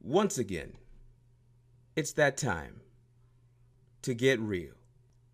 [0.00, 0.72] Once again,
[1.94, 2.80] it's that time
[4.02, 4.72] to get real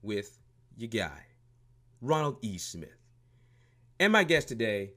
[0.03, 0.39] with
[0.77, 1.23] your guy,
[2.03, 2.59] Ronald E.
[2.59, 2.99] Smith.
[3.99, 4.91] And my guest today,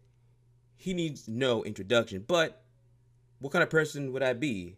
[0.75, 2.63] he needs no introduction, but
[3.39, 4.75] what kind of person would I be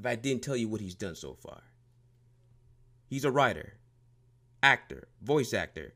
[0.00, 1.62] if I didn't tell you what he's done so far?
[3.08, 3.74] He's a writer,
[4.62, 5.94] actor, voice actor,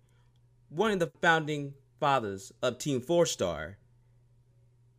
[0.68, 1.74] one of the founding
[2.04, 3.78] fathers of Team Four Star.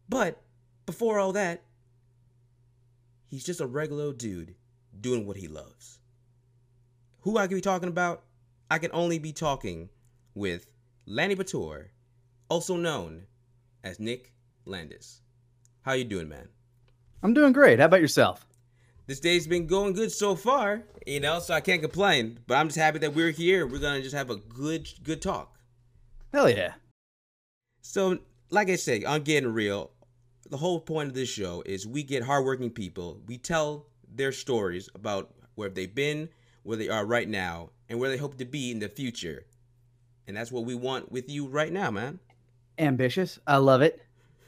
[0.09, 0.41] But
[0.87, 1.61] before all that,
[3.27, 4.55] he's just a regular dude
[4.99, 5.99] doing what he loves.
[7.19, 8.23] Who I could be talking about?
[8.71, 9.89] I can only be talking
[10.33, 10.65] with
[11.07, 11.89] Lanipator,
[12.49, 13.27] also known
[13.83, 14.33] as Nick
[14.65, 15.21] Landis.
[15.83, 16.49] How you doing, man?
[17.21, 17.77] I'm doing great.
[17.77, 18.47] How about yourself?
[19.05, 22.39] This day's been going good so far, you know, so I can't complain.
[22.47, 23.67] But I'm just happy that we're here.
[23.67, 25.59] We're gonna just have a good, good talk.
[26.33, 26.73] Hell yeah.
[27.87, 28.17] So,
[28.49, 29.91] like I say, I'm getting real,
[30.49, 33.21] the whole point of this show is we get hardworking people.
[33.27, 36.29] We tell their stories about where they've been,
[36.63, 39.45] where they are right now, and where they hope to be in the future.
[40.27, 42.19] And that's what we want with you right now, man.
[42.79, 43.39] Ambitious.
[43.45, 44.01] I love it.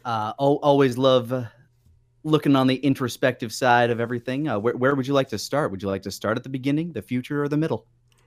[0.04, 1.44] Uh, always love uh,
[2.23, 4.48] looking on the introspective side of everything.
[4.48, 5.70] Uh, where, where would you like to start?
[5.70, 7.86] Would you like to start at the beginning, the future, or the middle?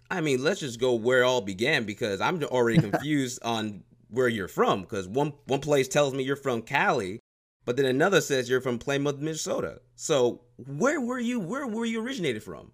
[0.08, 4.28] I mean, let's just go where it all began because I'm already confused on where
[4.28, 4.82] you're from.
[4.82, 7.20] Because one one place tells me you're from Cali,
[7.64, 9.80] but then another says you're from Plymouth, Minnesota.
[9.96, 11.40] So where were you?
[11.40, 12.72] Where were you originated from?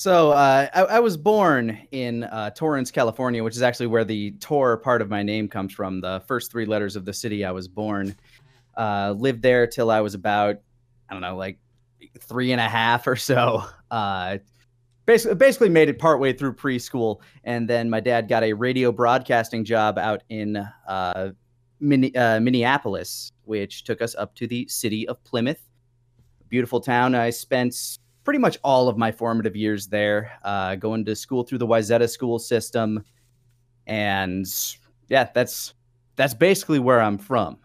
[0.00, 4.30] So uh, I, I, was born in uh, Torrance, California, which is actually where the
[4.40, 6.00] Tor part of my name comes from.
[6.00, 8.16] The first three letters of the city I was born.
[8.74, 10.56] Uh, lived there till I was about,
[11.10, 11.58] I don't know, like
[12.18, 13.64] three and a half or so.
[15.06, 19.64] Basically, basically made it partway through preschool, and then my dad got a radio broadcasting
[19.64, 21.30] job out in uh, uh,
[21.80, 25.60] Minneapolis, which took us up to the city of Plymouth.
[26.48, 27.14] Beautiful town.
[27.14, 31.58] I spent pretty much all of my formative years there, uh, going to school through
[31.58, 33.04] the Wayzata school system,
[33.86, 34.46] and
[35.08, 35.74] yeah, that's
[36.16, 37.58] that's basically where I'm from.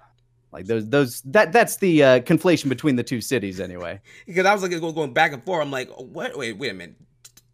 [0.51, 3.99] Like those those that that's the uh, conflation between the two cities anyway.
[4.25, 5.61] because I was like going back and forth.
[5.61, 6.37] I'm like, what?
[6.37, 6.95] Wait, wait a minute.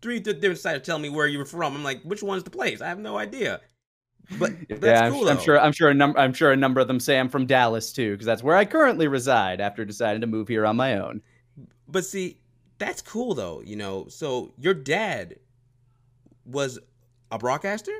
[0.02, 1.76] Three different sides tell me where you were from.
[1.76, 2.82] I'm like, which one's the place?
[2.82, 3.62] I have no idea.
[4.40, 4.52] But
[4.82, 5.60] yeah, I'm, I'm, sure.
[5.60, 6.20] I'm sure a number.
[6.20, 8.66] I'm sure a number of them say I'm from Dallas too, because that's where I
[8.66, 11.22] currently reside after deciding to move here on my own.
[11.88, 12.40] But see,
[12.78, 13.62] that's cool though.
[13.66, 15.38] You know, so your dad
[16.46, 16.80] was
[17.32, 17.94] a broadcaster.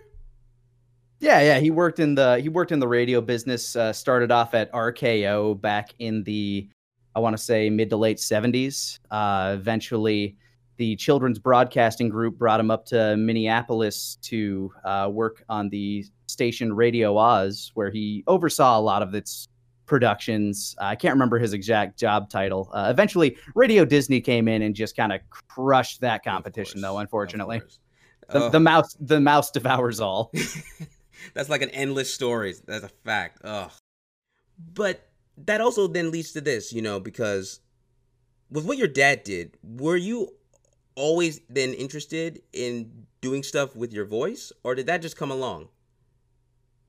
[1.20, 3.76] Yeah, yeah, he worked in the he worked in the radio business.
[3.76, 6.68] Uh, started off at RKO back in the
[7.16, 9.00] I want to say mid to late seventies.
[9.12, 10.38] Uh, eventually,
[10.82, 16.74] the Children's Broadcasting Group brought him up to Minneapolis to uh, work on the station
[16.74, 19.48] Radio AAHS, where he oversaw a lot of its
[19.86, 20.76] productions.
[20.82, 22.72] Uh, I can't remember his exact job title.
[22.74, 26.98] Uh, eventually, Radio Disney came in and just kind of crushed that competition, though.
[26.98, 27.62] Unfortunately,
[28.30, 30.32] the, the, mouse the mouse devours all.
[31.36, 32.56] That's like an endless story.
[32.66, 33.38] That's a fact.
[33.44, 33.70] Ugh.
[34.74, 35.08] But
[35.46, 37.60] that also then leads to this, you know, because
[38.50, 40.30] with what your dad did, were you
[40.96, 45.70] always been interested in doing stuff with your voice, or did that just come along?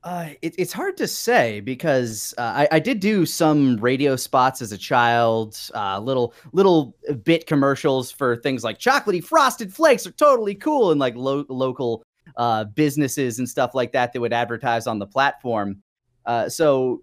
[0.03, 4.61] Uh, it, it's hard to say because uh, I, I, did do some radio spots
[4.61, 6.93] as a child, uh, little little
[7.23, 12.03] bit commercials for things like chocolatey frosted flakes are totally cool, and like lo- local
[12.35, 15.81] uh, businesses and stuff like that that would advertise on the platform.
[16.25, 17.01] Uh, so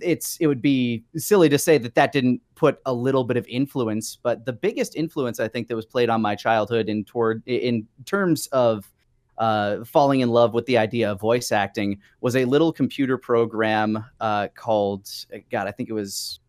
[0.00, 3.46] it's it would be silly to say that that didn't put a little bit of
[3.46, 7.42] influence, but the biggest influence I think that was played on my childhood in toward
[7.46, 8.90] in terms of
[9.38, 14.04] uh, falling in love with the idea of voice acting was a little computer program
[14.20, 15.08] uh, called
[15.50, 16.40] God, I think it was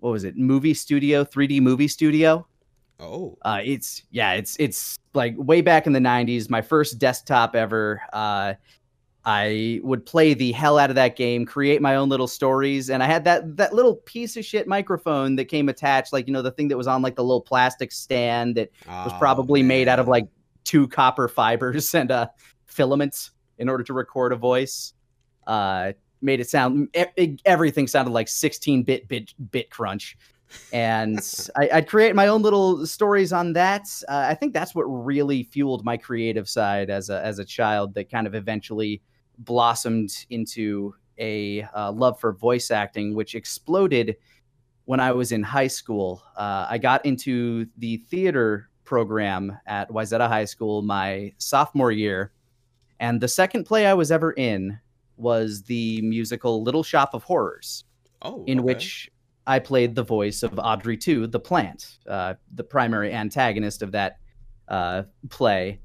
[0.00, 0.36] what was it?
[0.36, 2.46] Movie Studio, 3D Movie Studio.
[3.00, 6.48] Oh, uh, it's yeah, it's it's like way back in the '90s.
[6.48, 8.00] My first desktop ever.
[9.24, 13.02] I would play the hell out of that game, create my own little stories, and
[13.02, 16.42] I had that that little piece of shit microphone that came attached, like you know
[16.42, 19.68] the thing that was on like the little plastic stand that oh, was probably man.
[19.68, 20.26] made out of like
[20.64, 22.26] two copper fibers and uh,
[22.66, 24.92] filaments in order to record a voice.
[25.46, 26.88] Uh, made it sound
[27.44, 30.16] everything sounded like 16 bit bit bit crunch.
[30.72, 31.18] And
[31.56, 33.86] I, would create my own little stories on that.
[34.08, 37.94] Uh, I think that's what really fueled my creative side as a as a child.
[37.94, 39.00] That kind of eventually
[39.44, 44.16] blossomed into a uh, love for voice acting, which exploded
[44.84, 46.22] when I was in high school.
[46.36, 52.32] Uh, I got into the theater program at Wayzata High School my sophomore year.
[53.00, 54.78] And the second play I was ever in
[55.16, 57.84] was the musical Little Shop of Horrors,
[58.22, 58.64] Oh, in okay.
[58.64, 59.10] which
[59.46, 64.18] I played the voice of Audrey 2, the plant, uh, the primary antagonist of that
[64.68, 65.80] uh, play.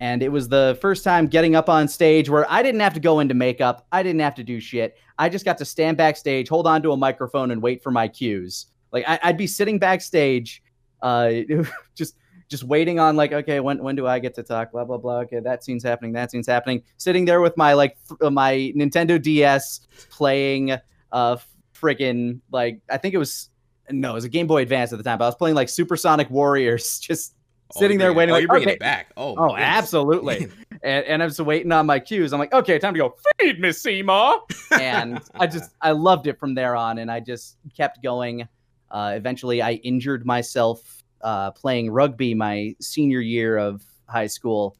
[0.00, 3.00] And it was the first time getting up on stage where I didn't have to
[3.00, 3.86] go into makeup.
[3.90, 4.96] I didn't have to do shit.
[5.18, 8.06] I just got to stand backstage, hold on to a microphone, and wait for my
[8.06, 8.66] cues.
[8.92, 10.62] Like I, I'd be sitting backstage,
[11.02, 11.32] uh,
[11.94, 12.16] just
[12.48, 14.72] just waiting on like, okay, when when do I get to talk?
[14.72, 15.18] Blah blah blah.
[15.20, 16.12] Okay, that scene's happening.
[16.12, 16.82] That scene's happening.
[16.96, 19.80] Sitting there with my like th- uh, my Nintendo DS
[20.10, 20.76] playing
[21.12, 21.36] uh
[21.74, 23.50] friggin' like I think it was
[23.90, 25.68] no, it was a Game Boy Advance at the time, but I was playing like
[25.68, 27.34] Supersonic Warriors, just
[27.72, 28.74] sitting there waiting, Oh, like, you're bringing okay.
[28.74, 29.08] it back.
[29.16, 29.64] Oh, oh, goodness.
[29.64, 30.48] absolutely.
[30.82, 32.32] and, and I'm just waiting on my cues.
[32.32, 34.42] I'm like, okay, time to go feed Miss Seymour.
[34.80, 38.48] and I just I loved it from there on, and I just kept going.
[38.90, 44.76] Uh, eventually, I injured myself uh, playing rugby my senior year of high school.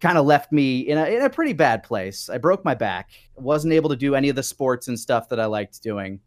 [0.00, 2.28] Kind of left me in a in a pretty bad place.
[2.30, 3.10] I broke my back.
[3.36, 6.20] wasn't able to do any of the sports and stuff that I liked doing.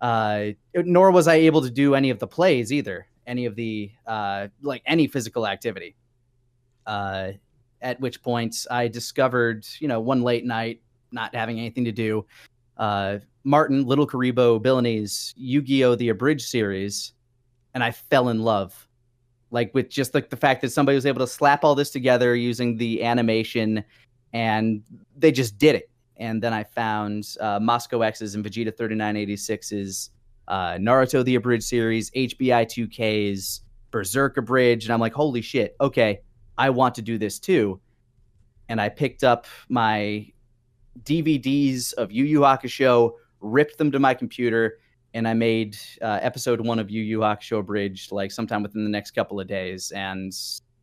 [0.00, 3.06] Uh, nor was I able to do any of the plays either.
[3.26, 5.96] Any of the uh, like any physical activity.
[6.86, 7.32] Uh,
[7.82, 10.80] at which point I discovered, you know, one late night,
[11.12, 12.24] not having anything to do,
[12.78, 15.94] uh, Martin Little Karibo Billany's Yu-Gi-Oh!
[15.94, 17.12] The Abridged series,
[17.74, 18.88] and I fell in love.
[19.50, 22.34] Like with just like the fact that somebody was able to slap all this together
[22.34, 23.84] using the animation,
[24.32, 24.82] and
[25.16, 25.90] they just did it.
[26.16, 30.10] And then I found uh, MasakoX's and Vegeta 3986's
[30.48, 36.20] uh, Naruto The Abridged series, HBI 2K's Berserk Abridged, and I'm like, holy shit, okay,
[36.58, 37.80] I want to do this too.
[38.68, 40.26] And I picked up my
[41.02, 44.78] DVDs of Yu Yu Hakusho, ripped them to my computer,
[45.14, 48.90] and I made uh, episode one of Yu Yu Hakusho Abridged like sometime within the
[48.90, 49.90] next couple of days.
[49.92, 50.32] And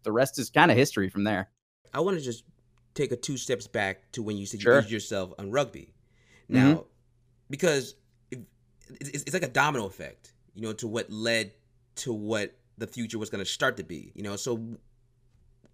[0.04, 1.50] the rest is kind of history from there.
[1.94, 2.44] I want to just
[2.94, 4.74] take a two steps back to when you said Sure.
[4.74, 5.94] you injured yourself on rugby.
[6.50, 6.86] Now, Mhm.
[7.50, 7.95] because
[9.01, 11.51] it's, it's like a domino effect, you know, to what led
[11.95, 14.36] to what the future was going to start to be, you know.
[14.36, 14.60] So,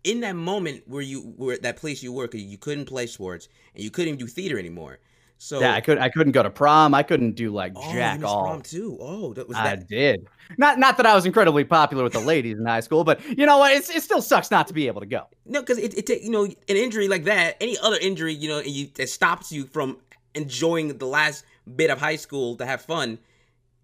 [0.04, 3.06] in that moment where you were at that place you were, 'cause you couldn't play
[3.08, 5.00] sports and you couldn't do theater anymore.
[5.42, 6.94] So, yeah, I could I couldn't go to prom.
[6.94, 8.44] I couldn't do like oh, jack you missed all.
[8.44, 8.98] prom too.
[9.00, 9.88] Oh, that was I that.
[9.88, 10.28] did.
[10.58, 13.46] Not not that I was incredibly popular with the ladies in high school, but you
[13.46, 13.72] know what?
[13.72, 15.28] It's, it still sucks not to be able to go.
[15.46, 18.50] No, because it, it take you know an injury like that, any other injury, you
[18.50, 20.00] know, you that stops you from
[20.36, 21.46] enjoying the last
[21.76, 23.20] bit of high school to have fun,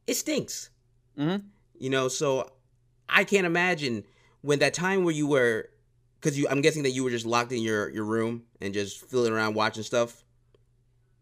[0.08, 0.70] it stinks.
[1.18, 1.44] Mhm.
[1.80, 2.52] You know, so
[3.10, 4.04] I can't imagine
[4.42, 5.70] when that time where you were,
[6.20, 9.10] because you, I'm guessing that you were just locked in your your room and just
[9.10, 10.24] fooling around watching stuff.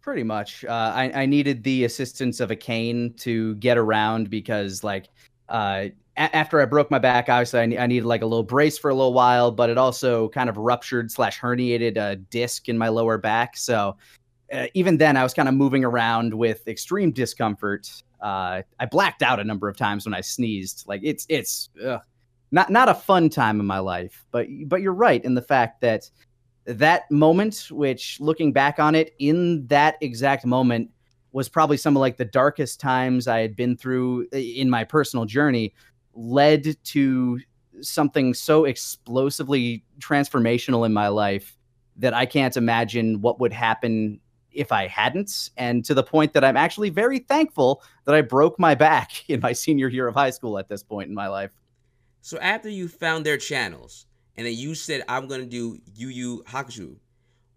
[0.02, 0.66] Pretty much.
[0.66, 5.08] Uh, I, I needed the assistance of a cane to get around because, like,
[5.48, 5.86] uh,
[6.18, 8.78] a- after I broke my back, obviously I, ne- I needed like a little brace
[8.78, 12.78] for a little while, but it also kind of ruptured slash herniated a disc in
[12.78, 13.56] my lower back.
[13.56, 13.96] So
[14.54, 17.90] uh, even then, I was kind of moving around with extreme discomfort.
[18.22, 20.86] Uh, I blacked out a number of times when I sneezed.
[20.88, 22.02] Like it's it's ugh,
[22.52, 24.26] not not a fun time in my life.
[24.32, 26.10] But but you're right in the fact that
[26.66, 30.92] that moment, which looking back on it, in that exact moment,
[31.32, 35.26] was probably some of like the darkest times I had been through in my personal
[35.26, 35.74] journey,
[36.14, 37.40] led to
[37.82, 41.58] something so explosively transformational in my life
[41.98, 44.20] that I can't imagine what would happen
[44.54, 45.50] if I hadn't.
[45.58, 49.40] And to the point that I'm actually very thankful that I broke my back in
[49.40, 51.52] my senior year of high school at this point in my life.
[52.22, 54.06] So after you found their channels
[54.38, 56.96] and then you said I'm gonna do Yu Yu Hakusho,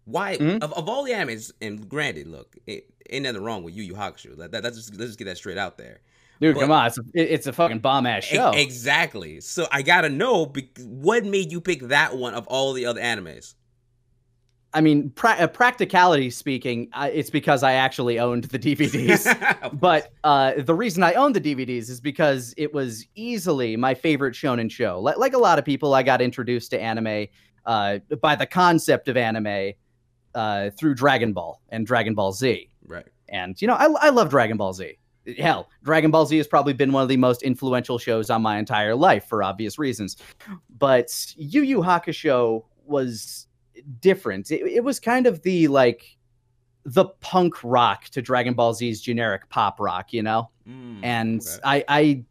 [0.05, 0.61] why Mhm.
[0.63, 1.51] of, of all the animes?
[1.61, 4.37] And granted, look, it, ain't nothing wrong with Yu Yu Hakusho.
[4.37, 6.01] That, that, that's just, let's just get that straight out there.
[6.39, 6.87] Dude, But- come on.
[6.87, 8.51] It's a, it's a fucking bomb ass show.
[8.51, 9.41] exactly.
[9.41, 13.01] So I gotta know bec- what made you pick that one of all the other
[13.01, 13.55] animes.
[14.73, 19.25] I mean, pra- uh, practicality speaking, I, it's because I actually owned the DVDs.
[19.79, 24.33] But uh, the reason I owned the DVDs is because it was easily my favorite
[24.33, 24.99] shonen show.
[24.99, 27.27] Like, like a lot of people, I got introduced to anime
[27.65, 29.73] uh, by the concept of anime
[30.35, 32.69] uh, through Dragon Ball and Dragon Ball Z.
[32.85, 33.05] right.
[33.29, 34.97] And, you know, I, I love Dragon Ball Z.
[35.37, 38.57] Hell, Dragon Ball Z has probably been one of the most influential shows on my
[38.57, 40.15] entire life for obvious reasons.
[40.77, 43.46] But Yu Yu Hakusho was
[43.99, 44.51] different.
[44.51, 46.17] It, it was kind of the like
[46.85, 50.49] the punk rock to Dragon Ball Z's generic pop rock, you know?
[50.67, 51.59] Mm, and okay.
[51.63, 52.23] I, I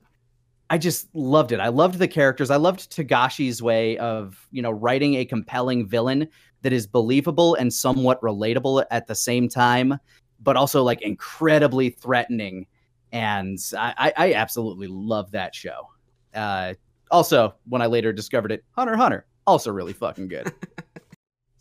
[0.69, 1.61] I just loved it.
[1.61, 2.51] I loved the characters.
[2.51, 6.29] I loved Togashi's way of, you know, writing a compelling villain
[6.63, 9.99] that is believable and somewhat relatable at the same time,
[10.41, 12.67] but also like incredibly threatening.
[13.13, 15.89] And I, I, I absolutely love that show.
[16.35, 16.75] Uh,
[17.13, 20.53] also, when I later discovered it, Hunter Hunter, also really fucking good.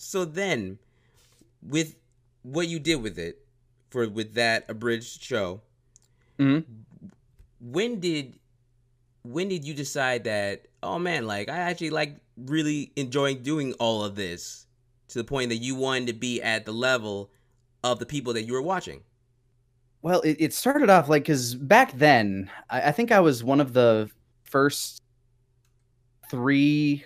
[0.05, 0.77] So then,
[1.61, 1.95] with
[2.43, 3.45] what you did with it
[3.89, 5.61] for with that abridged show.
[6.37, 6.63] Mhm.
[7.59, 8.39] When did
[9.23, 14.03] when did you decide that oh man, like I actually like really enjoying doing all
[14.03, 14.67] of this
[15.07, 17.31] to the point that you wanted to be at the level
[17.83, 19.01] of the people that you were watching?
[20.03, 23.59] Well, it, it started off like because back then, I, I think I was one
[23.59, 24.11] of the
[24.43, 25.01] first
[26.29, 27.05] three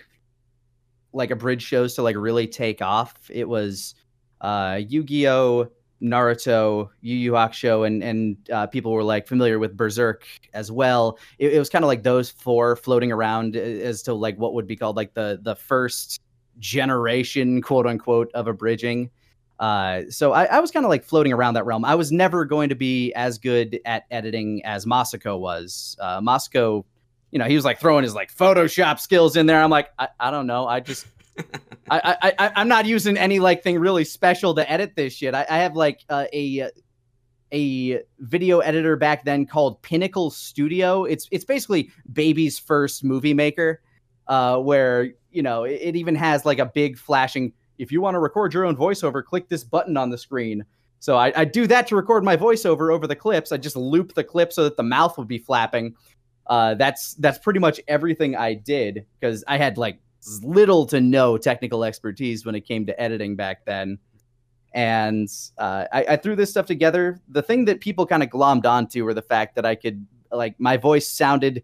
[1.12, 3.14] like abridged shows to like really take off.
[3.30, 3.94] It was
[4.40, 5.70] uh Yu-Gi-Oh,
[6.02, 10.24] Naruto, Yu Yu Hakusho, and and uh, people were like familiar with Berserk
[10.54, 11.18] as well.
[11.38, 14.66] It, it was kind of like those four floating around as to like what would
[14.66, 16.20] be called like the the first
[16.58, 19.10] generation, quote unquote, of abridging.
[19.58, 21.84] Uh, so I, I was kind of like floating around that realm.
[21.84, 25.96] I was never going to be as good at editing as Masako was.
[26.00, 26.84] Uh, Masako,
[27.30, 29.62] you know, he was like throwing his like Photoshop skills in there.
[29.62, 30.66] I'm like, I, I don't know.
[30.66, 31.06] I just
[31.90, 35.34] I, I, I I'm not using any like thing really special to edit this shit.
[35.34, 36.70] I, I have like uh, a
[37.52, 41.04] a video editor back then called Pinnacle Studio.
[41.04, 43.82] It's it's basically baby's first movie maker,
[44.28, 47.52] uh, where you know it, it even has like a big flashing.
[47.78, 50.64] If you want to record your own voiceover, click this button on the screen.
[51.02, 53.52] So I, I do that to record my voiceover over the clips.
[53.52, 55.94] I just loop the clip so that the mouth would be flapping.
[56.50, 60.00] Uh, that's that's pretty much everything I did because I had like
[60.42, 63.98] little to no technical expertise when it came to editing back then.
[64.74, 65.28] And
[65.58, 67.20] uh, I, I threw this stuff together.
[67.28, 70.54] The thing that people kind of glommed onto were the fact that I could, like,
[70.58, 71.62] my voice sounded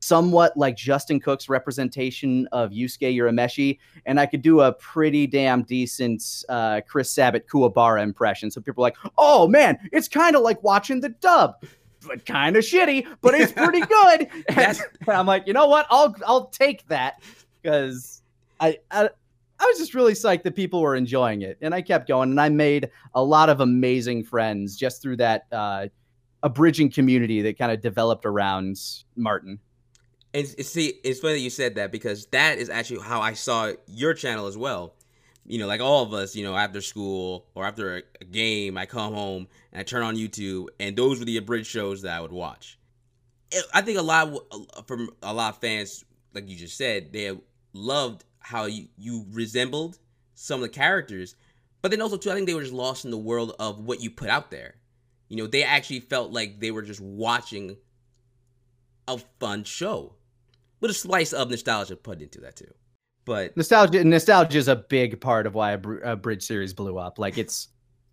[0.00, 5.62] somewhat like Justin Cook's representation of Yusuke Urameshi, and I could do a pretty damn
[5.62, 8.50] decent uh, Chris Sabat Kuwabara impression.
[8.50, 11.54] So people were like, "Oh man, it's kind of like watching the dub."
[12.06, 14.28] But kind of shitty, but it's pretty good.
[14.48, 15.86] And I'm like, you know what?
[15.90, 17.22] I'll I'll take that
[17.62, 18.22] because
[18.58, 19.10] I, I
[19.58, 22.40] I was just really psyched that people were enjoying it, and I kept going, and
[22.40, 25.88] I made a lot of amazing friends just through that uh,
[26.42, 28.80] abridging community that kind of developed around
[29.16, 29.58] Martin.
[30.32, 33.72] And see, it's funny that you said that because that is actually how I saw
[33.86, 34.94] your channel as well.
[35.50, 38.86] You know, like all of us, you know, after school or after a, game, I
[38.86, 42.20] come home and I turn on YouTube, and those were the abridged shows that I
[42.20, 42.78] would watch.
[43.74, 44.32] I think a lot
[44.86, 47.36] from a lot of fans, like you just said, they
[47.72, 49.98] loved how you, you resembled
[50.36, 51.34] some of the characters,
[51.82, 54.00] but then also too, I think they were just lost in the world of what
[54.00, 54.76] you put out there.
[55.28, 57.76] You know, they actually felt like they were just watching
[59.08, 60.14] a fun show
[60.78, 62.72] with a slice of nostalgia put into that too.
[63.30, 67.16] But Nostalgia, nostalgia is a big part of why a, br- abridged series blew up.
[67.16, 67.68] Like it's,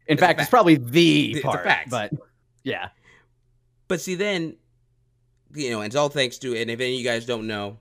[0.06, 1.64] in It's fact, it's probably the It's a part.
[1.64, 1.90] fact.
[1.90, 2.14] But
[2.64, 2.90] yeah,
[3.88, 4.58] but see then,
[5.56, 7.80] you know, and it's all thanks to and if any of you guys don't know,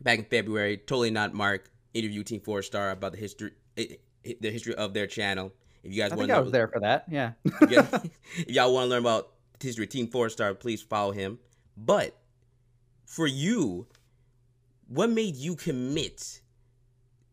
[0.00, 1.60] back in February, TotallyNotMark
[1.92, 5.52] interviewed Team Four Star about the history eh, eh, the history of their channel.
[5.82, 7.04] If you guys want I was there for that.
[7.10, 7.32] Yeah.
[7.44, 8.00] if y-
[8.38, 9.28] if y'all want to learn about
[9.60, 11.38] history of Team Four Star, please follow him.
[11.76, 12.16] But
[13.04, 13.88] for you,
[14.88, 16.40] what made you commit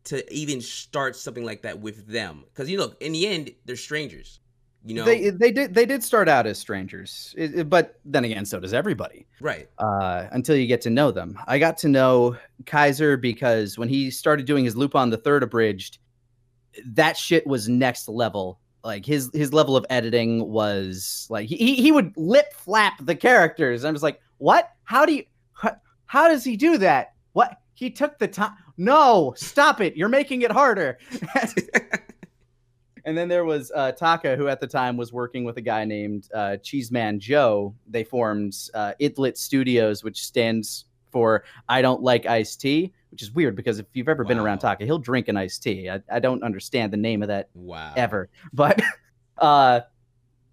[0.06, 2.44] to even start something like that with them?
[2.54, 4.40] Because you know, in the end, they're strangers.
[4.86, 8.26] You know, They they did they did start out as strangers, It- it- but then
[8.26, 9.26] again, so does everybody.
[9.40, 9.70] right?
[9.80, 11.40] uh, until you get to know them.
[11.48, 16.00] I got to know Kaiser because when he started doing his Lupin the Third abridged,
[16.86, 18.60] that shit was next level.
[18.84, 23.86] Like his his level of editing was like he he- would lip flap the characters.
[23.86, 24.70] I'm just like, what?
[24.84, 25.24] How do you?
[25.54, 25.76] How,
[26.08, 27.14] how does he do that?
[27.32, 27.58] What?
[27.74, 28.54] He took the time.
[28.78, 29.96] No, stop it!
[29.96, 30.98] You're making it harder.
[33.06, 35.84] And then there was uh, Taka, who at the time was working with a guy
[35.84, 37.76] named uh, Cheeseman Joe.
[37.88, 43.32] They formed uh, Idlit Studios, which stands for I Don't Like Iced Tea, which is
[43.32, 45.90] weird because if you've ever been around Taka, he'll drink an iced tea.
[45.90, 47.94] I, I don't understand the name of that wow.
[47.96, 48.30] ever.
[48.54, 48.82] But
[49.38, 49.82] uh,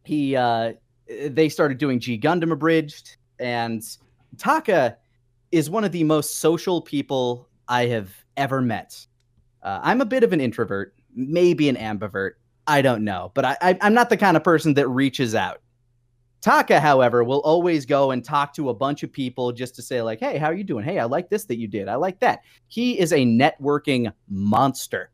[0.05, 0.73] he uh,
[1.29, 3.83] they started doing G Gundam abridged, and
[4.39, 4.97] Taka
[5.53, 9.07] is one of the most social people I have ever met.
[9.63, 12.33] Uh, I'm a bit of an introvert, maybe an ambivert.
[12.67, 15.61] I don't know, but I, I, I'm not the kind of person that reaches out.
[16.41, 20.01] Taka, however, will always go and talk to a bunch of people just to say,
[20.01, 20.85] like, hey, how are you doing?
[20.85, 21.87] Hey, I like this that you did.
[21.87, 22.41] I like that.
[22.69, 25.11] He is a networking monster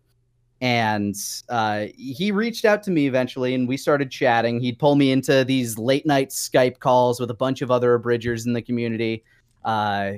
[0.60, 1.14] and
[1.50, 5.44] uh, he reached out to me eventually and we started chatting he'd pull me into
[5.44, 9.22] these late night skype calls with a bunch of other abridgers in the community
[9.66, 10.12] uh,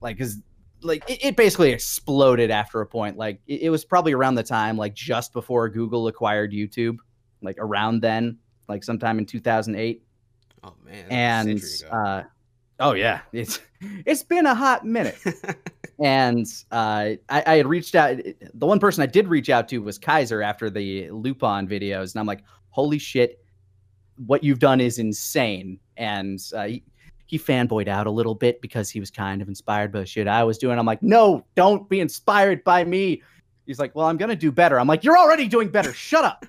[0.00, 0.38] like because
[0.82, 4.42] like it, it basically exploded after a point like it, it was probably around the
[4.42, 6.98] time like just before google acquired youtube
[7.40, 8.36] like around then
[8.68, 10.02] like sometime in 2008
[10.62, 11.06] Oh man.
[11.10, 12.22] and uh,
[12.80, 15.18] Oh yeah, it's it's been a hot minute.
[16.02, 18.18] and uh, I, I, had reached out.
[18.54, 22.20] The one person I did reach out to was Kaiser after the Lupin videos, and
[22.20, 23.44] I'm like, "Holy shit,
[24.26, 26.82] what you've done is insane!" And uh, he,
[27.26, 30.44] he fanboyed out a little bit because he was kind of inspired by shit I
[30.44, 30.78] was doing.
[30.78, 33.22] I'm like, "No, don't be inspired by me."
[33.66, 35.92] He's like, "Well, I'm gonna do better." I'm like, "You're already doing better.
[35.92, 36.46] Shut up."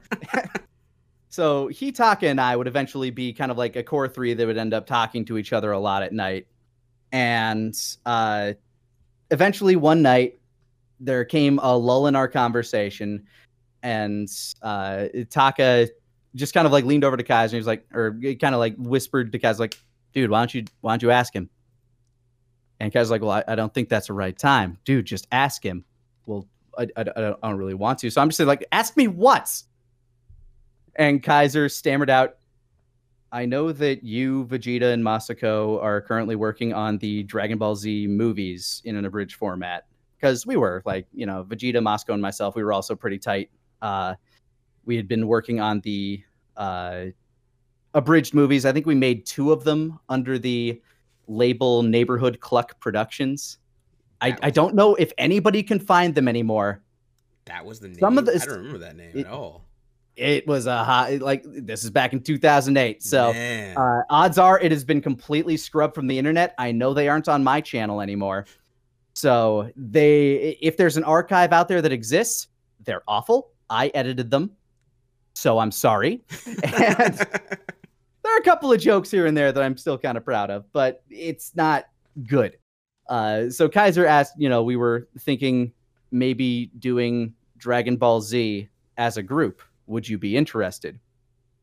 [1.29, 4.57] so Hitaka and I would eventually be kind of like a core three that would
[4.57, 6.47] end up talking to each other a lot at night.
[7.11, 7.73] And
[8.05, 8.53] uh,
[9.31, 10.39] eventually one night
[10.99, 13.25] there came a lull in our conversation
[13.83, 14.29] and
[14.61, 15.87] uh Taka
[16.35, 18.55] just kind of like leaned over to Kaiser and he was like or he kind
[18.55, 19.77] of like whispered to Kaiser like
[20.15, 21.49] dude why don't you why don't you ask him?
[22.79, 24.79] And Kaiser's like well I, I don't think that's the right time.
[24.83, 25.85] Dude just ask him.
[26.25, 28.09] Well I, I, I don't really want to.
[28.09, 29.61] So I'm just like ask me what
[30.95, 32.37] and Kaiser stammered out
[33.35, 38.07] I know that you, Vegeta, and Masako are currently working on the Dragon Ball Z
[38.07, 39.87] movies in an abridged format.
[40.15, 43.49] Because we were like, you know, Vegeta, Masako, and myself, we were also pretty tight.
[43.81, 44.15] Uh,
[44.85, 46.23] we had been working on the
[46.55, 47.07] uh,
[47.95, 48.65] abridged movies.
[48.65, 50.79] I think we made two of them under the
[51.27, 53.57] label Neighborhood Cluck Productions.
[54.21, 56.83] I, I don't know if anybody can find them anymore.
[57.45, 57.99] That was the name.
[57.99, 59.65] Some of the, I don't remember that name it, at all
[60.15, 64.71] it was a hot like this is back in 2008 so uh, odds are it
[64.71, 68.45] has been completely scrubbed from the internet i know they aren't on my channel anymore
[69.13, 72.47] so they if there's an archive out there that exists
[72.85, 74.51] they're awful i edited them
[75.33, 76.21] so i'm sorry
[76.63, 77.27] and
[78.35, 80.71] are a couple of jokes here and there that i'm still kind of proud of
[80.71, 81.85] but it's not
[82.27, 82.57] good
[83.09, 85.71] uh, so kaiser asked you know we were thinking
[86.11, 90.99] maybe doing dragon ball z as a group would you be interested?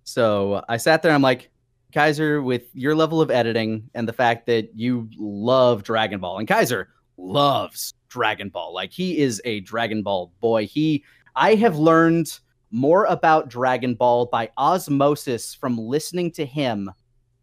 [0.04, 1.12] So I sat there.
[1.12, 1.50] I'm like,
[1.92, 6.48] Kaiser, with your level of editing and the fact that you love Dragon Ball, and
[6.48, 6.88] Kaiser
[7.18, 8.72] loves Dragon Ball.
[8.74, 10.66] Like he is a Dragon Ball boy.
[10.66, 11.04] He,
[11.36, 12.40] I have learned
[12.72, 16.90] more about Dragon Ball by osmosis from listening to him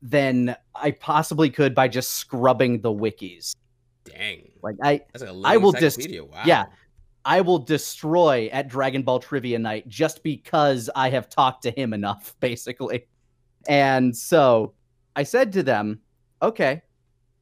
[0.01, 3.55] than I possibly could by just scrubbing the wikis.
[4.03, 4.51] Dang.
[4.63, 5.01] Like I,
[5.45, 6.43] I will just, wow.
[6.45, 6.65] yeah,
[7.23, 11.93] I will destroy at Dragon Ball Trivia Night just because I have talked to him
[11.93, 13.05] enough, basically.
[13.67, 14.73] And so
[15.15, 15.99] I said to them,
[16.41, 16.81] okay,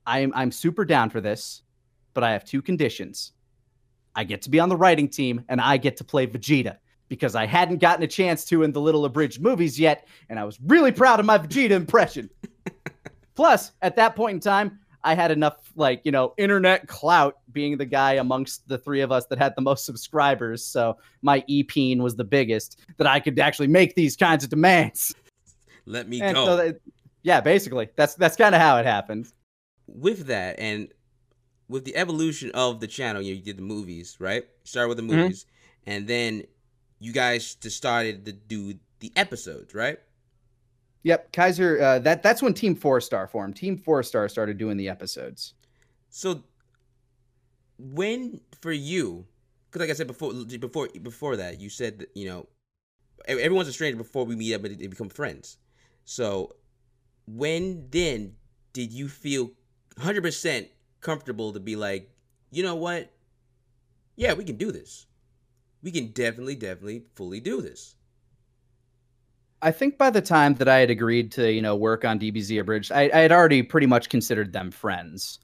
[0.06, 1.62] I'm, I'm super down for this,
[2.14, 3.32] but I have two conditions.
[4.14, 6.78] I get to be on the writing team and I get to play Vegeta
[7.10, 10.08] because I hadn't gotten a chance to in the little abridged movies yet.
[10.30, 12.30] And I was really proud of my Vegeta impression.
[13.36, 17.78] Plus, at that point in time, I had enough like, you know, internet clout being
[17.78, 20.66] the guy amongst the three of us that had the most subscribers.
[20.66, 25.16] So my EP was the biggest that I could actually make these kinds of demands.
[25.86, 26.46] Let me and go.
[26.46, 26.82] So that,
[27.24, 27.90] yeah, basically.
[27.96, 29.32] That's that's kind of how it happened.
[29.88, 30.90] With that and
[31.70, 34.44] with the evolution of the channel, you, know, you did the movies, right?
[34.64, 35.22] Started with the mm-hmm.
[35.22, 35.92] movies, mm-hmm.
[35.92, 36.44] and then
[37.00, 40.00] you guys just started to do the episodes, right?
[41.04, 41.82] Yep, Kaiser.
[41.82, 43.56] Uh, that that's when Team Four Star formed.
[43.56, 45.54] Team Four Star started doing the episodes.
[46.10, 46.44] So,
[47.78, 49.26] when for you,
[49.70, 52.48] because like I said before, before before that, you said that you know
[53.28, 55.58] everyone's a stranger before we meet up and they become friends.
[56.04, 56.56] So,
[57.28, 58.34] when then
[58.74, 59.52] did you feel
[59.98, 60.68] hundred percent
[61.00, 62.10] comfortable to be like,
[62.52, 63.14] you know what?
[64.16, 65.06] Yeah, we can do this.
[65.84, 67.96] We can definitely, definitely, fully do this.
[69.62, 72.60] I think by the time that I had agreed to, you know, work on DBZ
[72.60, 75.40] Abridged, I, I had already pretty much considered them friends.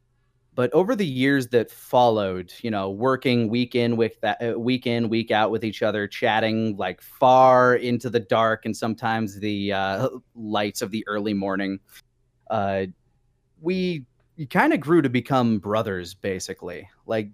[0.55, 4.85] But over the years that followed, you know, working week in, week that uh, week
[4.85, 9.73] in, week out with each other, chatting like far into the dark and sometimes the
[9.73, 11.79] uh, lights of the early morning,
[12.51, 12.85] uh,
[13.61, 14.05] we
[14.51, 16.87] kind of grew to become brothers, basically.
[17.07, 17.31] Like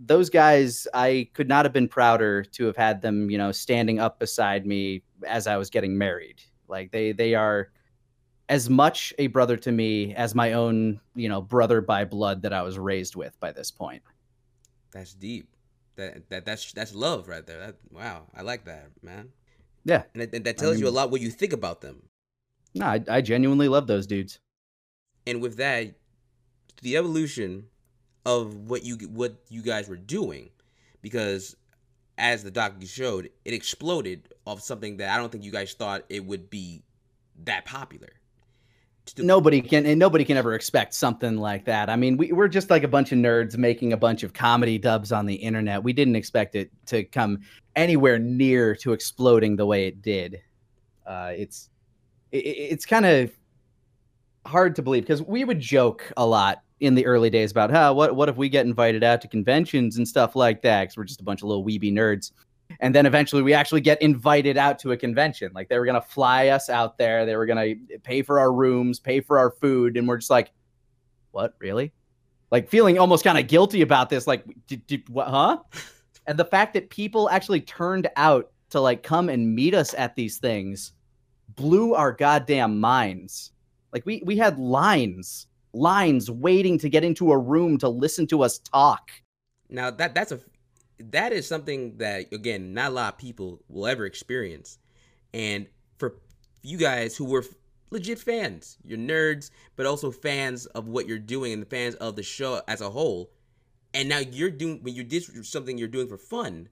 [0.00, 4.00] those guys, I could not have been prouder to have had them, you know, standing
[4.00, 6.42] up beside me as I was getting married.
[6.68, 7.70] Like they they are
[8.48, 12.52] as much a brother to me as my own, you know, brother by blood that
[12.52, 14.02] I was raised with by this point.
[14.92, 15.48] That's deep.
[15.96, 17.60] That that that's that's love right there.
[17.60, 19.28] That wow, I like that, man.
[19.84, 22.02] Yeah, and that, that tells I mean, you a lot what you think about them.
[22.74, 24.38] No, I, I genuinely love those dudes.
[25.26, 25.94] And with that,
[26.82, 27.66] the evolution
[28.26, 30.50] of what you what you guys were doing,
[31.02, 31.56] because
[32.18, 36.04] as the doc showed, it exploded off something that I don't think you guys thought
[36.08, 36.82] it would be
[37.44, 38.08] that popular.
[39.16, 41.88] Nobody can, and nobody can ever expect something like that.
[41.88, 44.78] I mean, we, we're just like a bunch of nerds making a bunch of comedy
[44.78, 45.82] dubs on the internet.
[45.82, 47.40] We didn't expect it to come
[47.74, 50.40] anywhere near to exploding the way it did.
[51.06, 51.70] Uh, it's,
[52.30, 53.32] it, it's kind of,
[54.46, 57.92] hard to believe because we would joke a lot in the early days about how
[57.92, 60.82] what what if we get invited out to conventions and stuff like that?
[60.82, 62.32] Because we're just a bunch of little weeby nerds.
[62.80, 65.50] And then eventually we actually get invited out to a convention.
[65.54, 67.26] Like they were going to fly us out there.
[67.26, 69.96] They were going to pay for our rooms pay for our food.
[69.96, 70.52] And we're just like
[71.32, 71.54] what?
[71.58, 71.92] Really?
[72.50, 74.26] Like feeling almost kind of guilty about this.
[74.26, 75.58] Like did, did, what huh?
[76.26, 80.14] And the fact that people actually turned out to like come and meet us at
[80.14, 80.92] these things
[81.48, 83.52] blew our goddamn minds.
[83.92, 88.42] Like we we had lines lines waiting to get into a room to listen to
[88.42, 89.10] us talk.
[89.68, 90.40] Now that that's a
[90.98, 94.78] that is something that again not a lot of people will ever experience,
[95.32, 95.66] and
[95.98, 96.16] for
[96.62, 97.44] you guys who were
[97.90, 102.16] legit fans, you're nerds, but also fans of what you're doing and the fans of
[102.16, 103.30] the show as a whole,
[103.94, 106.68] and now you're doing when you did something you're doing for fun,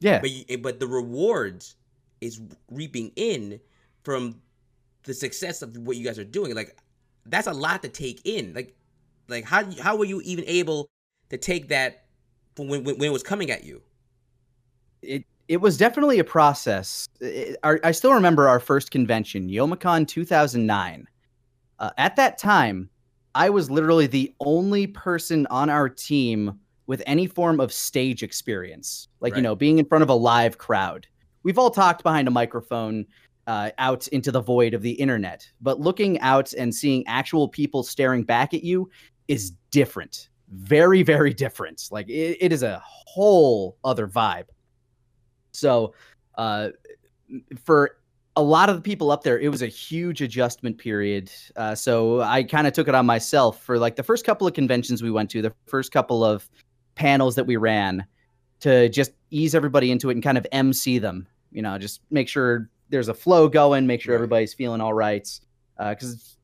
[0.00, 0.20] yeah.
[0.20, 1.76] But you, but the rewards
[2.20, 3.60] is reaping in
[4.02, 4.40] from
[5.04, 6.54] the success of what you guys are doing.
[6.54, 6.76] Like
[7.28, 8.54] that's a lot to take in.
[8.54, 8.74] Like,
[9.28, 10.88] like how how were you even able
[11.30, 12.04] to take that
[12.56, 13.82] when when, when it was coming at you?
[15.02, 17.06] It it was definitely a process.
[17.20, 21.06] It, our, I still remember our first convention, Youmacon 2009.
[21.78, 22.88] Uh, at that time,
[23.34, 29.08] I was literally the only person on our team with any form of stage experience,
[29.20, 29.38] like right.
[29.38, 31.06] you know, being in front of a live crowd.
[31.42, 33.06] We've all talked behind a microphone
[33.46, 35.48] uh, out into the void of the internet.
[35.60, 38.90] But looking out and seeing actual people staring back at you
[39.28, 40.28] is different.
[40.50, 41.88] Very, very different.
[41.90, 44.46] Like it, it is a whole other vibe.
[45.52, 45.94] So,
[46.36, 46.70] uh,
[47.64, 47.96] for
[48.36, 51.32] a lot of the people up there, it was a huge adjustment period.
[51.56, 54.52] Uh, so I kind of took it on myself for like the first couple of
[54.52, 56.48] conventions we went to, the first couple of
[56.94, 58.04] panels that we ran
[58.60, 61.26] to just ease everybody into it and kind of MC them.
[61.50, 64.18] You know, just make sure there's a flow going, make sure right.
[64.18, 65.28] everybody's feeling all right.
[65.78, 66.36] Because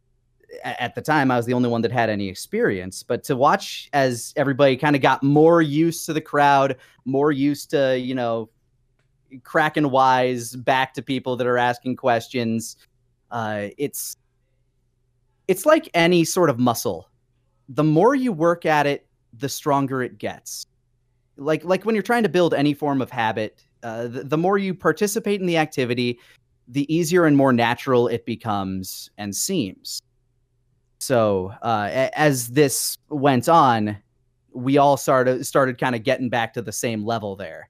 [0.65, 3.03] uh, at the time, I was the only one that had any experience.
[3.03, 7.71] But to watch as everybody kind of got more used to the crowd, more used
[7.71, 8.51] to, you know,
[9.45, 12.77] cracking wise back to people that are asking questions,
[13.31, 14.17] uh, it's
[15.49, 17.09] it's like any sort of muscle.
[17.69, 20.67] The more you work at it, the stronger it gets.
[21.37, 24.59] Like like when you're trying to build any form of habit, uh, the, the more
[24.59, 26.19] you participate in the activity,
[26.69, 30.01] the easier and more natural it becomes and seems.
[31.01, 33.99] So uh, as this went on,
[34.53, 37.69] we all started started kind of getting back to the same level there,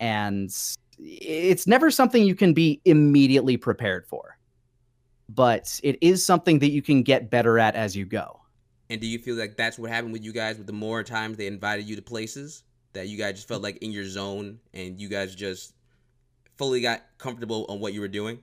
[0.00, 0.50] and
[0.98, 4.36] it's never something you can be immediately prepared for,
[5.28, 8.40] but it is something that you can get better at as you go.
[8.90, 10.58] And do you feel like that's what happened with you guys?
[10.58, 13.78] With the more times they invited you to places, that you guys just felt like
[13.78, 15.74] in your zone and you guys just
[16.56, 18.38] fully got comfortable on what you were doing?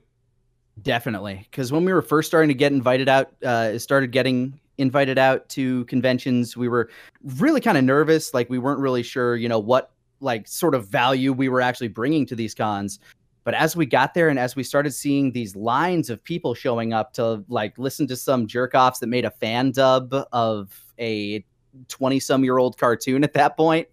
[0.82, 5.18] Definitely, because when we were first starting to get invited out, uh, started getting invited
[5.18, 6.88] out to conventions, we were
[7.36, 8.32] really kind of nervous.
[8.32, 11.88] Like we weren't really sure, you know, what like sort of value we were actually
[11.88, 12.98] bringing to these cons.
[13.44, 16.92] But as we got there and as we started seeing these lines of people showing
[16.92, 21.44] up to like listen to some jerk offs that made a fan dub of a
[21.88, 23.88] 20 some year old cartoon at that point,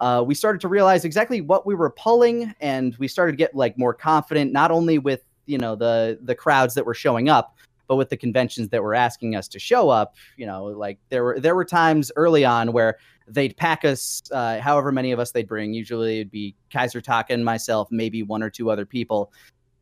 [0.00, 3.54] uh, we started to realize exactly what we were pulling, and we started to get
[3.54, 7.56] like more confident, not only with you know the the crowds that were showing up,
[7.86, 10.14] but with the conventions that were asking us to show up.
[10.36, 14.58] You know, like there were there were times early on where they'd pack us, uh,
[14.60, 15.74] however many of us they'd bring.
[15.74, 19.32] Usually it'd be Kaiser Taka and myself, maybe one or two other people.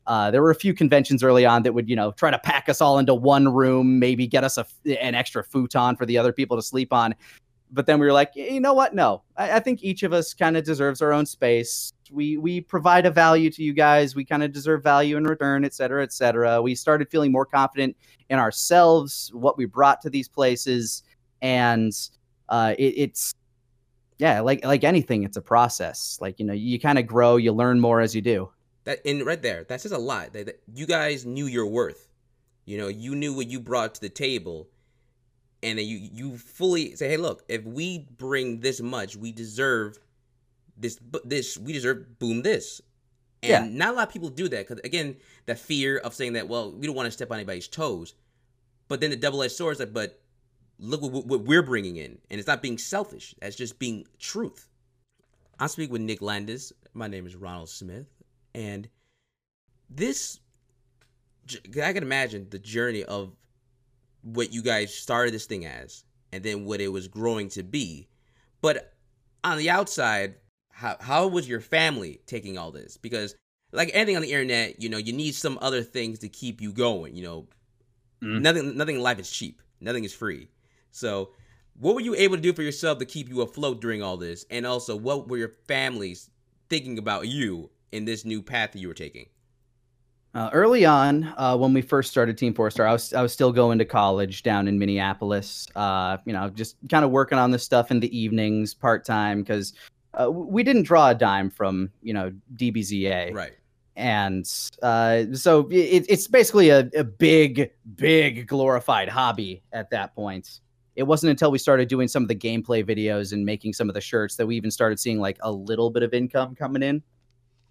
[0.07, 2.70] Uh, there were a few conventions early on that would, you know, try to pack
[2.70, 4.66] us all into one room, maybe get us a,
[5.02, 7.14] an extra futon for the other people to sleep on
[7.70, 8.94] but then we were like, you know what?
[8.94, 11.92] No, I, I think each of us kind of deserves our own space.
[12.11, 14.14] We we provide a value to you guys.
[14.14, 16.62] We kind of deserve value in return, et cetera, et cetera.
[16.62, 17.96] We started feeling more confident
[18.31, 21.02] in ourselves, what we brought to these places,
[21.42, 21.92] and
[22.48, 23.35] uh, it, it's
[24.18, 26.18] yeah, like like anything, it's a process.
[26.20, 28.50] Like you know, you kind of grow, you learn more as you do.
[28.85, 30.33] That in right there, that says a lot.
[30.33, 32.09] That, that you guys knew your worth.
[32.64, 34.68] You know, you knew what you brought to the table
[35.62, 39.99] and then you you fully say, hey, look, if we bring this much, we deserve
[40.77, 40.99] this.
[41.25, 42.81] This we deserve boom this.
[43.42, 43.79] And yeah.
[43.79, 45.16] not a lot of people do that because again,
[45.47, 48.14] the fear of saying that, well, we don't want to step on anybody's toes.
[48.88, 50.21] But then the double-edged sword is like, but
[50.79, 53.35] look what, what we're bringing in, and it's not being selfish.
[53.40, 54.68] That's just being truth.
[55.61, 56.73] I speak with Nick Landis.
[56.94, 58.07] My name is Ronald Smith,
[58.55, 58.88] and
[59.90, 60.40] this
[61.83, 63.35] I can imagine the journey of
[64.22, 68.09] what you guys started this thing as and then what it was growing to be.
[68.61, 68.92] But
[69.44, 70.37] on the outside,
[70.72, 72.96] how how was your family taking all this?
[72.96, 73.35] Because
[73.72, 76.72] like anything on the internet, you know, you need some other things to keep you
[76.72, 77.14] going.
[77.14, 77.48] You know,
[78.22, 78.40] Mm.
[78.40, 79.62] Nothing, nothing in life is cheap.
[79.81, 80.48] Nothing is free.
[80.90, 81.31] So,
[81.78, 84.44] what were you able to do for yourself to keep you afloat during all this?
[84.50, 86.31] And also, what were your families
[86.68, 89.26] thinking about you in this new path that you were taking?
[90.35, 93.33] Uh, early on, uh, when we first started Team Four Star, I was I was
[93.33, 95.67] still going to college down in Minneapolis.
[95.75, 99.43] Uh, you know, just kind of working on this stuff in the evenings, part time,
[99.43, 99.73] because
[100.21, 103.53] uh, we didn't draw a dime from you know DBZA, right?
[103.97, 104.49] And
[104.81, 110.61] uh, so it, it's basically a, a big, big glorified hobby at that point.
[110.95, 113.95] It wasn't until we started doing some of the gameplay videos and making some of
[113.95, 117.03] the shirts that we even started seeing like a little bit of income coming in.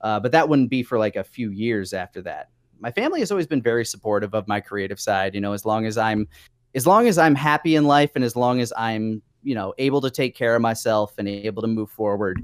[0.01, 2.49] Uh, but that wouldn't be for like a few years after that.
[2.79, 5.33] My family has always been very supportive of my creative side.
[5.33, 6.27] You know, as long as I'm,
[6.75, 10.01] as long as I'm happy in life, and as long as I'm, you know, able
[10.01, 12.39] to take care of myself and able to move forward,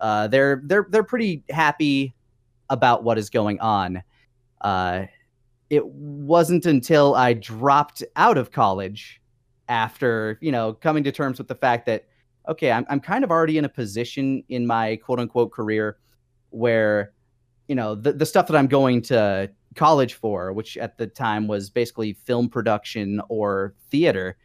[0.00, 2.14] uh, they're they're they're pretty happy
[2.70, 4.02] about what is going on.
[4.60, 5.06] Uh,
[5.70, 9.20] it wasn't until I dropped out of college
[9.68, 12.06] after you know coming to terms with the fact that
[12.48, 15.96] okay, I'm I'm kind of already in a position in my quote unquote career
[16.54, 17.12] where
[17.68, 21.48] you know the, the stuff that i'm going to college for which at the time
[21.48, 24.36] was basically film production or theater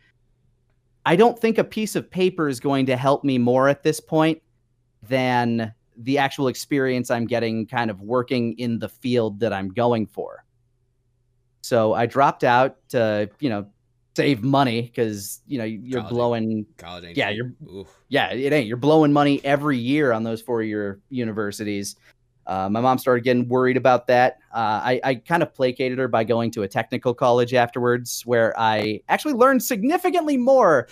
[1.05, 3.99] i don't think a piece of paper is going to help me more at this
[3.99, 4.41] point
[5.03, 10.07] than the actual experience i'm getting kind of working in the field that i'm going
[10.07, 10.43] for.
[11.61, 13.67] So i dropped out to you know
[14.15, 17.87] save money because you know you're college blowing college yeah you're Oof.
[18.09, 18.67] yeah it ain't.
[18.67, 21.95] You're blowing money every year on those four year universities.
[22.45, 24.39] Uh, my mom started getting worried about that.
[24.53, 28.59] Uh, i, I kind of placated her by going to a technical college afterwards where
[28.59, 30.87] i actually learned significantly more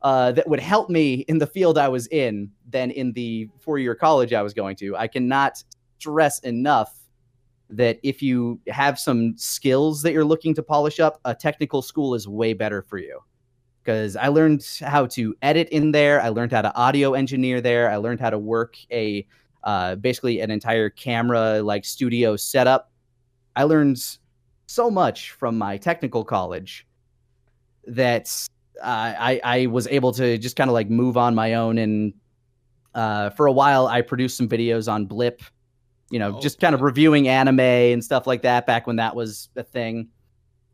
[0.00, 3.78] uh, that would help me in the field i was in than in the four
[3.78, 4.96] year college i was going to.
[4.96, 5.62] I cannot
[5.98, 6.98] stress enough
[7.72, 12.14] that if you have some skills that you're looking to polish up, a technical school
[12.14, 13.20] is way better for you.
[13.82, 17.90] Because I learned how to edit in there, I learned how to audio engineer there,
[17.90, 19.26] I learned how to work a
[19.64, 22.90] uh, basically an entire camera like studio setup.
[23.56, 23.98] I learned
[24.66, 26.86] so much from my technical college
[27.86, 28.28] that
[28.82, 32.14] uh, I I was able to just kind of like move on my own and
[32.94, 35.42] uh, for a while I produced some videos on Blip
[36.12, 39.16] you know, oh, just kind of reviewing anime and stuff like that back when that
[39.16, 40.10] was a thing.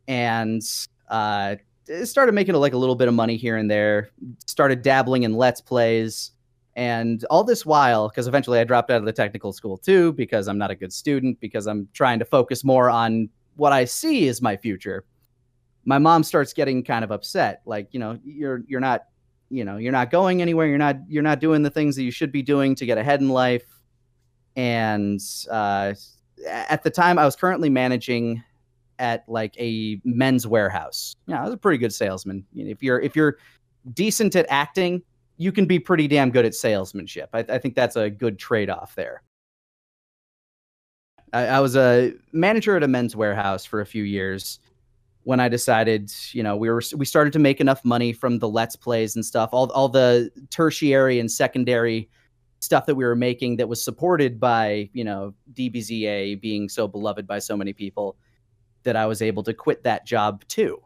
[0.05, 0.61] And
[1.07, 1.55] uh,
[2.03, 4.09] started making like a little bit of money here and there.
[4.45, 6.31] Started dabbling in let's plays,
[6.75, 10.49] and all this while, because eventually I dropped out of the technical school too, because
[10.49, 14.27] I'm not a good student, because I'm trying to focus more on what I see
[14.27, 15.05] as my future.
[15.85, 19.05] My mom starts getting kind of upset, like you know, you're you're not,
[19.49, 20.67] you know, you're not going anywhere.
[20.67, 23.21] You're not you're not doing the things that you should be doing to get ahead
[23.21, 23.78] in life
[24.55, 25.93] and uh,
[26.47, 28.43] at the time I was currently managing
[28.99, 31.15] at like a Men's Wearhouse.
[31.27, 32.45] Yeah, I was a pretty good salesman.
[32.53, 33.37] If you're if you're
[33.93, 35.01] decent at acting,
[35.37, 37.29] you can be pretty damn good at salesmanship.
[37.33, 39.23] I, I think that's a good trade off there.
[41.33, 44.59] I, I was a manager at a Men's Wearhouse for a few years
[45.23, 48.49] when I decided, you know, we were we started to make enough money from the
[48.49, 52.09] let's plays and stuff, all all the tertiary and secondary
[52.59, 57.25] stuff that we were making that was supported by you know DBZA being so beloved
[57.25, 58.17] by so many people
[58.83, 60.81] that I was able to quit that job too.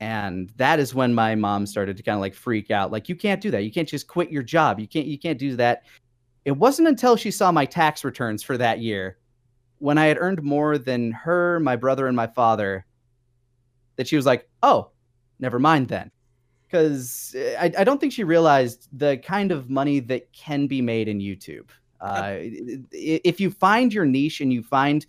[0.00, 3.16] And that is when my mom started to kind of like freak out like you
[3.16, 3.64] can't do that.
[3.64, 4.78] You can't just quit your job.
[4.78, 5.82] You can't you can't do that.
[6.44, 9.18] It wasn't until she saw my tax returns for that year
[9.78, 12.84] when I had earned more than her, my brother and my father
[13.96, 14.90] that she was like, "Oh,
[15.38, 16.10] never mind then."
[16.68, 21.08] Because I, I don't think she realized the kind of money that can be made
[21.08, 21.70] in YouTube.
[22.00, 22.36] Uh,
[22.92, 25.06] if you find your niche and you find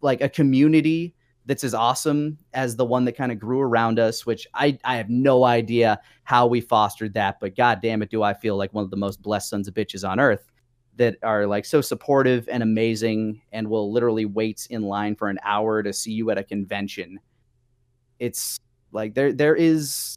[0.00, 1.14] like a community
[1.46, 4.96] that's as awesome as the one that kind of grew around us, which I, I
[4.96, 8.72] have no idea how we fostered that, but god damn it, do I feel like
[8.72, 10.50] one of the most blessed sons of bitches on earth
[10.96, 15.38] that are like so supportive and amazing and will literally wait in line for an
[15.42, 17.18] hour to see you at a convention.
[18.18, 18.58] It's
[18.92, 20.16] like there there is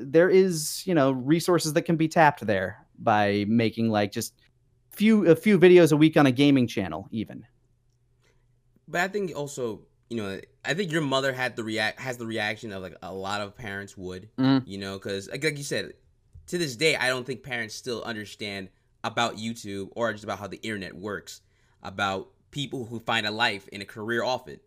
[0.00, 4.34] there is you know resources that can be tapped there by making like just
[4.90, 7.46] few a few videos a week on a gaming channel even
[8.88, 12.26] but i think also you know i think your mother had the react has the
[12.26, 14.62] reaction of like a lot of parents would mm.
[14.66, 15.92] you know because like, like you said
[16.46, 18.68] to this day i don't think parents still understand
[19.04, 21.40] about youtube or just about how the internet works
[21.82, 24.62] about people who find a life and a career off it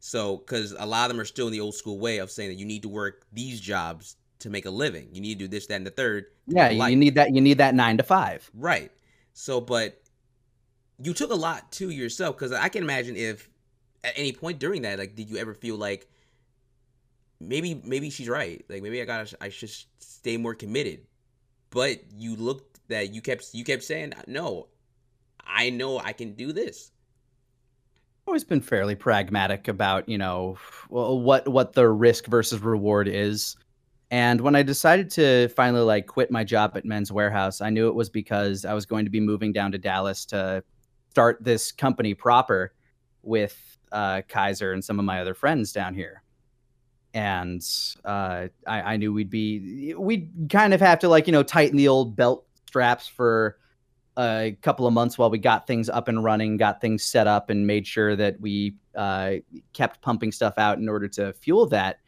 [0.00, 2.48] so because a lot of them are still in the old school way of saying
[2.48, 5.08] that you need to work these jobs to make a living.
[5.12, 6.26] You need to do this, that, and the third.
[6.46, 7.34] Yeah, you need that.
[7.34, 8.50] You need that nine to five.
[8.54, 8.92] Right.
[9.32, 10.00] So, but
[11.00, 13.48] you took a lot to yourself because I can imagine if
[14.04, 16.08] at any point during that, like, did you ever feel like
[17.40, 18.64] maybe maybe she's right.
[18.68, 21.00] Like maybe I gotta I should stay more committed.
[21.70, 24.68] But you looked that you kept you kept saying no.
[25.46, 26.90] I know I can do this.
[28.26, 33.56] Always been fairly pragmatic about you know what what the risk versus reward is.
[34.10, 37.88] And when I decided to finally like quit my job at Men's Wearhouse, I knew
[37.88, 40.64] it was because I was going to be moving down to Dallas to
[41.10, 42.72] start this company proper
[43.22, 46.22] with uh, Kaiser and some of my other friends down here
[47.14, 47.66] and
[48.04, 51.76] uh, I, I, knew we'd be we'd kind of have to like you know tighten
[51.76, 53.58] the old belt straps for
[54.18, 57.50] a couple of months while we got things up and running, got things set up,
[57.50, 59.34] and made sure that we uh,
[59.72, 62.00] kept pumping stuff out in order to fuel that.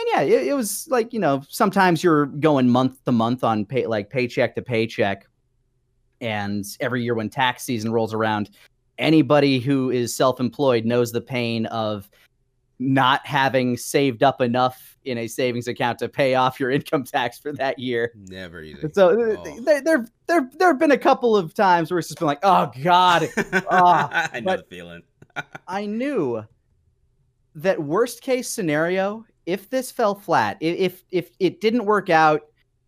[0.00, 3.66] And yeah, it, it was like you know sometimes you're going month to month on
[3.66, 5.26] pay like paycheck to paycheck,
[6.20, 8.50] and every year when tax season rolls around,
[8.98, 12.08] anybody who is self-employed knows the pain of
[12.78, 17.38] not having saved up enough in a savings account to pay off your income tax
[17.38, 18.12] for that year.
[18.14, 18.88] Never easy.
[18.94, 19.60] So uh, oh.
[19.60, 22.40] there, there, there, there have been a couple of times where it's just been like,
[22.42, 24.08] oh god, oh.
[24.32, 25.02] I know the feeling.
[25.68, 26.44] I knew
[27.54, 32.42] that worst case scenario, if this fell flat, if if it didn't work out,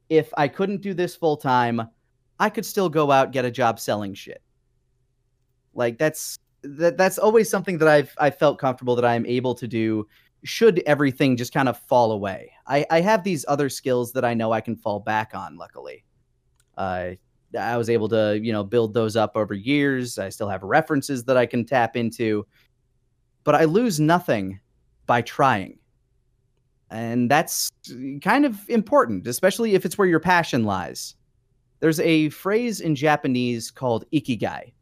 [0.09, 1.88] if I couldn't do this full time,
[2.38, 4.43] I could still go out get a job selling shit.
[5.75, 9.67] Like that's that that's always something that I've I felt comfortable that I'm able to
[9.67, 10.07] do
[10.45, 12.53] should everything just kind of fall away.
[12.67, 16.05] I, I have these other skills that I know I can fall back on, luckily.
[16.77, 17.12] Uh,
[17.59, 20.19] I was able to, you know, build those up over years.
[20.19, 22.47] I still have references that I can tap into,
[23.45, 24.59] but I lose nothing
[25.07, 25.79] by trying.
[26.92, 27.72] And that's
[28.20, 31.14] kind of important, especially if it's where your passion lies.
[31.81, 34.72] There's a phrase in Japanese called ikigai,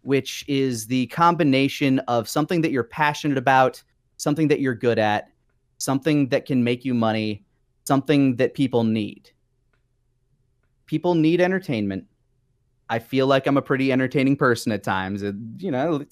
[0.00, 3.82] which is the combination of something that you're passionate about,
[4.16, 5.28] something that you're good at,
[5.76, 7.44] something that can make you money,
[7.84, 9.30] something that people need.
[10.86, 12.06] People need entertainment.
[12.88, 15.22] I feel like I'm a pretty entertaining person at times.
[15.22, 16.02] You know,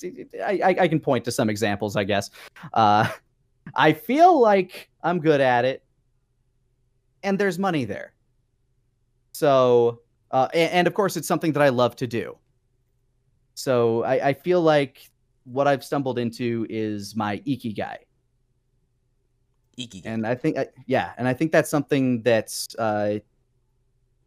[0.44, 2.30] I, I can point to some examples, I guess.
[2.74, 3.08] Uh,
[3.74, 5.82] I feel like I'm good at it,
[7.22, 8.12] and there's money there.
[9.32, 10.00] So,
[10.30, 12.38] uh, and, and of course, it's something that I love to do.
[13.54, 15.10] So I, I feel like
[15.44, 17.96] what I've stumbled into is my ikigai.
[19.78, 20.02] Ikigai.
[20.04, 23.18] And I think, yeah, and I think that's something that's uh,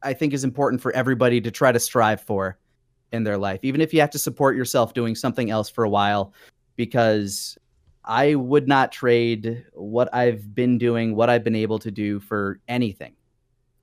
[0.02, 2.58] I think is important for everybody to try to strive for
[3.12, 5.90] in their life, even if you have to support yourself doing something else for a
[5.90, 6.34] while,
[6.76, 7.58] because
[8.10, 12.60] I would not trade what I've been doing, what I've been able to do for
[12.68, 13.14] anything.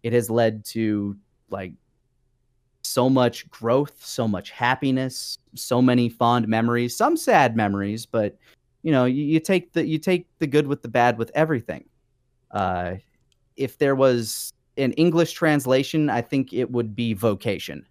[0.03, 1.17] It has led to
[1.49, 1.75] like
[2.83, 8.37] so much growth, so much happiness, so many fond memories, some sad memories, but
[8.83, 11.85] you know, you, you take the you take the good with the bad with everything.
[12.51, 12.97] Uh,
[13.57, 17.87] if there was an English translation, I think it would be vocation.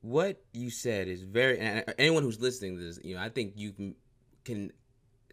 [0.00, 1.60] What you said is very.
[1.98, 3.94] anyone who's listening to this, you know, I think you can
[4.44, 4.72] can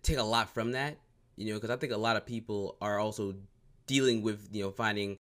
[0.04, 0.98] take a lot from that.
[1.38, 3.36] You know, because I think a lot of people are also
[3.88, 5.18] dealing with you know finding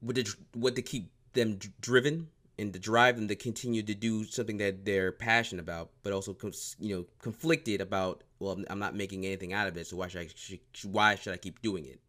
[0.00, 4.24] what to what to keep them driven and to drive them to continue to do
[4.24, 6.36] something that they're passionate about, but also
[6.78, 8.22] you know conflicted about.
[8.38, 10.58] Well, I'm not making anything out of it, so why should I?
[10.84, 12.00] Why should I keep doing it?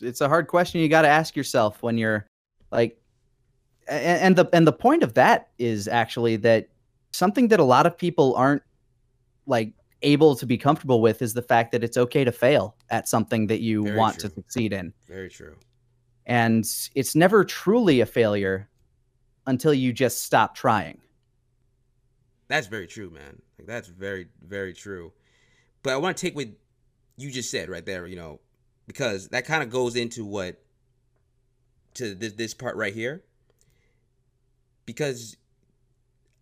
[0.00, 2.26] It's a hard question you got to ask yourself when you're
[2.70, 3.00] like,
[3.88, 6.68] and the and the point of that is actually that
[7.12, 8.62] something that a lot of people aren't
[9.46, 9.72] like
[10.04, 13.46] able to be comfortable with is the fact that it's okay to fail at something
[13.48, 14.28] that you Very want true.
[14.28, 14.92] to succeed in.
[15.08, 15.56] Very true.
[16.26, 16.64] And
[16.94, 18.68] it's never truly a failure
[19.46, 21.00] until you just stop trying.
[22.48, 23.42] That's very true, man.
[23.58, 25.12] Like that's very, very true.
[25.82, 26.48] But I want to take what
[27.16, 28.40] you just said right there, you know,
[28.86, 30.62] because that kind of goes into what
[31.94, 33.22] to this, this part right here.
[34.86, 35.36] Because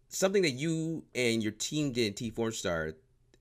[0.08, 2.92] something that you and your team did in T4 Star,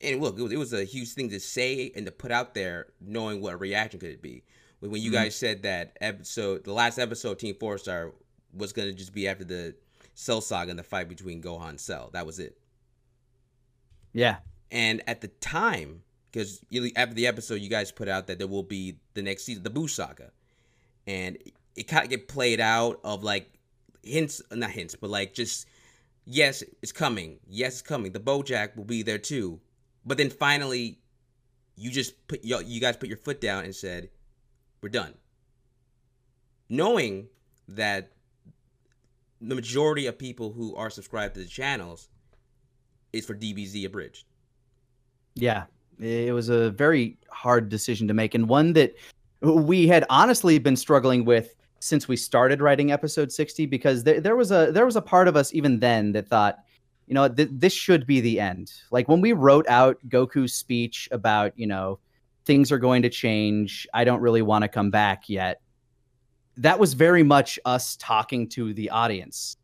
[0.03, 2.53] and look, it was, it was a huge thing to say and to put out
[2.53, 4.43] there, knowing what a reaction could it be
[4.89, 5.23] when you mm-hmm.
[5.23, 8.13] guys said that episode, the last episode, Team Four Star
[8.53, 9.75] was gonna just be after the
[10.15, 12.09] Cell Saga and the fight between Gohan and Cell.
[12.13, 12.57] That was it.
[14.13, 14.37] Yeah.
[14.71, 16.63] And at the time, because
[16.95, 19.69] after the episode, you guys put out that there will be the next season, the
[19.69, 20.31] Boo Saga,
[21.05, 21.37] and
[21.75, 23.51] it kind of get played out of like
[24.03, 25.67] hints, not hints, but like just
[26.25, 27.39] yes, it's coming.
[27.47, 28.13] Yes, it's coming.
[28.13, 29.59] The BoJack will be there too.
[30.05, 30.99] But then finally,
[31.75, 34.09] you just put you guys put your foot down and said,
[34.81, 35.13] we're done.
[36.69, 37.27] Knowing
[37.67, 38.11] that
[39.39, 42.09] the majority of people who are subscribed to the channels
[43.13, 44.25] is for DBZ abridged.
[45.35, 45.65] Yeah,
[45.99, 48.95] it was a very hard decision to make, and one that
[49.41, 54.35] we had honestly been struggling with since we started writing episode 60 because there, there
[54.35, 56.59] was a there was a part of us even then that thought
[57.11, 61.09] you know th- this should be the end like when we wrote out goku's speech
[61.11, 61.99] about you know
[62.45, 65.59] things are going to change i don't really want to come back yet
[66.55, 69.57] that was very much us talking to the audience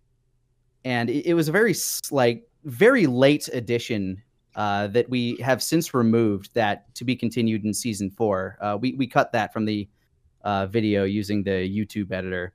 [0.84, 1.74] and it, it was a very
[2.12, 4.22] like very late addition
[4.58, 8.58] uh, that we have since removed that to be continued in season four.
[8.60, 9.88] Uh, we we cut that from the
[10.44, 12.54] uh, video using the YouTube editor.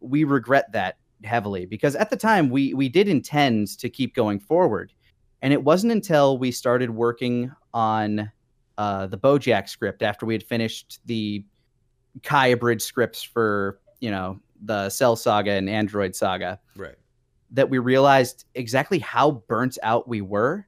[0.00, 4.38] We regret that heavily because at the time we we did intend to keep going
[4.40, 4.92] forward,
[5.40, 8.30] and it wasn't until we started working on
[8.78, 11.44] uh, the BoJack script after we had finished the
[12.22, 16.96] Kai abridged scripts for you know the Cell Saga and Android Saga, right?
[17.50, 20.66] That we realized exactly how burnt out we were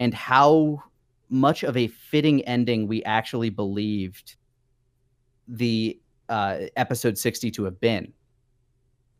[0.00, 0.82] and how
[1.28, 4.36] much of a fitting ending we actually believed
[5.48, 8.12] the uh, episode 60 to have been.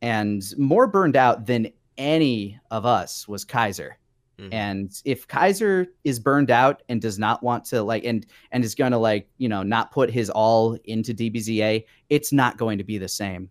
[0.02, 3.96] And more burned out than any of us was Kaiser.
[4.38, 4.52] Mm-hmm.
[4.52, 8.74] And if Kaiser is burned out and does not want to like and and is
[8.74, 12.84] going to like, you know, not put his all into DBZA, it's not going to
[12.84, 13.48] be the same.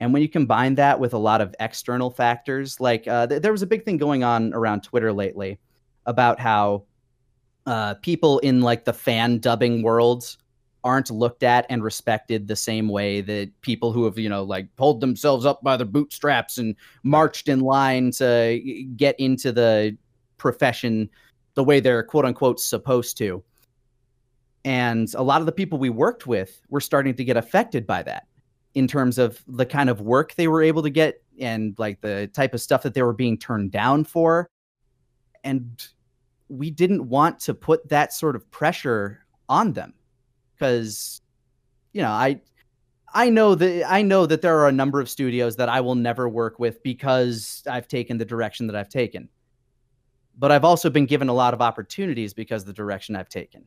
[0.00, 3.52] And when you combine that with a lot of external factors, like uh, th- there
[3.52, 5.58] was a big thing going on around Twitter lately
[6.06, 6.84] about how
[7.66, 10.38] uh, people in like the fan dubbing worlds
[10.88, 14.74] aren't looked at and respected the same way that people who have you know like
[14.76, 18.58] pulled themselves up by their bootstraps and marched in line to
[18.96, 19.94] get into the
[20.38, 21.10] profession
[21.56, 23.44] the way they're quote unquote supposed to.
[24.64, 28.02] And a lot of the people we worked with were starting to get affected by
[28.04, 28.26] that
[28.74, 32.30] in terms of the kind of work they were able to get and like the
[32.32, 34.48] type of stuff that they were being turned down for.
[35.44, 35.86] And
[36.48, 39.92] we didn't want to put that sort of pressure on them
[40.58, 41.20] because
[41.92, 42.40] you know i
[43.14, 45.94] i know that i know that there are a number of studios that i will
[45.94, 49.28] never work with because i've taken the direction that i've taken
[50.38, 53.64] but i've also been given a lot of opportunities because of the direction i've taken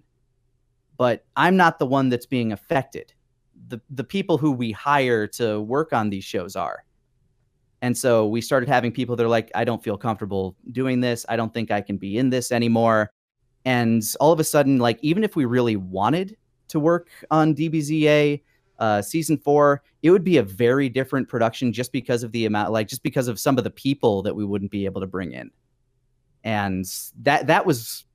[0.97, 3.13] but i'm not the one that's being affected
[3.67, 6.83] the the people who we hire to work on these shows are
[7.81, 11.25] and so we started having people that are like, I don't feel comfortable doing this.
[11.27, 13.11] I don't think I can be in this anymore.
[13.65, 16.37] And all of a sudden, like, even if we really wanted
[16.71, 18.41] to work on DBZA
[18.79, 22.71] uh, season four, it would be a very different production just because of the amount,
[22.71, 25.33] like, just because of some of the people that we wouldn't be able to bring
[25.33, 25.51] in.
[26.43, 26.85] And
[27.21, 28.05] that that was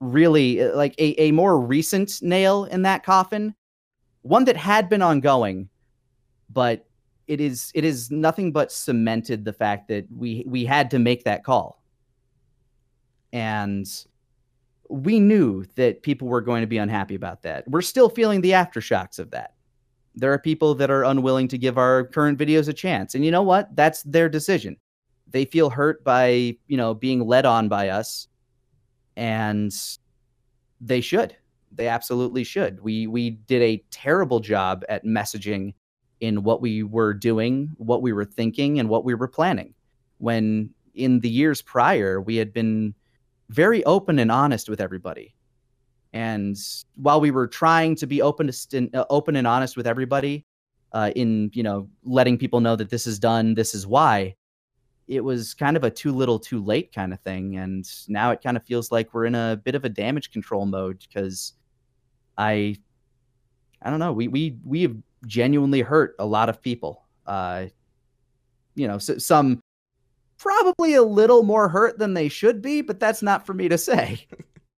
[0.00, 3.54] really uh, like a, a more recent nail in that coffin,
[4.22, 5.68] one that had been ongoing,
[6.48, 6.86] but
[7.26, 11.24] it is it is nothing but cemented the fact that we we had to make
[11.24, 11.80] that call
[13.32, 13.86] and
[14.90, 17.66] we knew that people were going to be unhappy about that.
[17.68, 19.54] We're still feeling the aftershocks of that.
[20.14, 23.14] There are people that are unwilling to give our current videos a chance.
[23.14, 23.74] And you know what?
[23.76, 24.76] That's their decision.
[25.28, 28.26] They feel hurt by you know being led on by us
[29.16, 29.72] and
[30.80, 31.36] they should.
[31.72, 32.82] They absolutely should.
[32.82, 35.74] We we did a terrible job at messaging
[36.20, 39.74] in what we were doing, what we were thinking, and what we were planning.
[40.18, 42.94] When in the years prior, we had been
[43.50, 45.34] very open and honest with everybody.
[46.12, 46.56] And
[46.94, 50.46] while we were trying to be open to uh, open and honest with everybody,
[50.92, 54.34] uh, in you know letting people know that this is done, this is why,
[55.10, 57.56] it was kind of a too little, too late kind of thing.
[57.56, 60.66] And now it kind of feels like we're in a bit of a damage control
[60.66, 61.54] mode because
[62.38, 62.76] I,
[63.82, 64.12] I don't know.
[64.12, 64.96] We we we have
[65.26, 67.04] genuinely hurt a lot of people.
[67.26, 67.66] Uh,
[68.74, 69.60] you know, so, some
[70.40, 73.78] probably a little more hurt than they should be, but that's not for me to
[73.78, 74.26] say.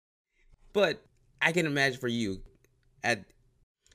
[0.72, 1.02] but
[1.40, 2.40] I can imagine for you,
[3.04, 3.24] at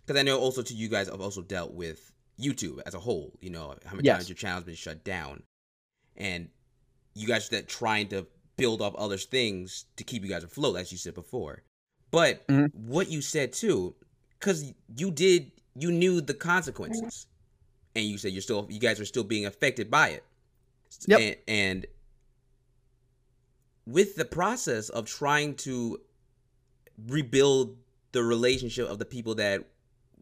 [0.05, 3.33] because I know also to you guys have also dealt with YouTube as a whole.
[3.41, 4.17] You know how many yes.
[4.17, 5.43] times your channel's been shut down,
[6.15, 6.47] and
[7.15, 10.91] you guys that trying to build up other things to keep you guys afloat, as
[10.91, 11.63] you said before.
[12.11, 12.67] But mm-hmm.
[12.87, 13.95] what you said too,
[14.39, 17.25] because you did you knew the consequences,
[17.95, 20.23] and you said you're still you guys are still being affected by it.
[21.07, 21.19] Yep.
[21.19, 21.85] And, and
[23.85, 25.99] with the process of trying to
[27.07, 27.77] rebuild
[28.11, 29.63] the relationship of the people that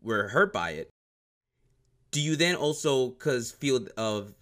[0.02, 0.90] were hurt by it,
[2.12, 4.34] do you then also cause feel of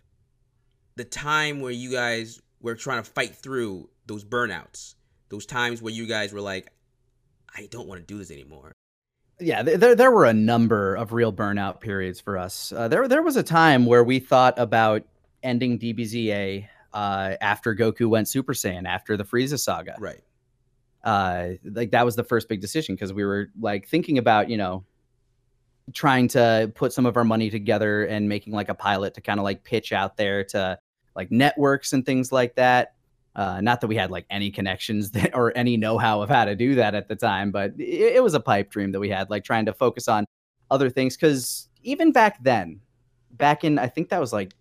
[0.95, 4.95] the time where you guys were trying to fight through those burnouts,
[5.30, 6.72] those times where you guys were like,
[7.55, 8.74] I don't want to do this anymore
[9.41, 12.72] yeah, there there were a number of real burnout periods for us.
[12.72, 15.03] Uh, there there was a time where we thought about
[15.43, 19.95] ending DBZA uh, after Goku went Super Saiyan after the Frieza saga.
[19.99, 20.21] Right.
[21.03, 24.57] uh, like that was the first big decision because we were like thinking about you
[24.57, 24.83] know
[25.93, 29.39] trying to put some of our money together and making like a pilot to kind
[29.39, 30.77] of like pitch out there to
[31.15, 32.93] like networks and things like that.
[33.35, 36.55] Uh, not that we had like any connections that or any know-how of how to
[36.55, 39.29] do that at the time, but it, it was a pipe dream that we had,
[39.29, 40.25] like trying to focus on
[40.69, 41.15] other things.
[41.15, 42.79] Because even back then,
[43.31, 44.53] back in I think that was like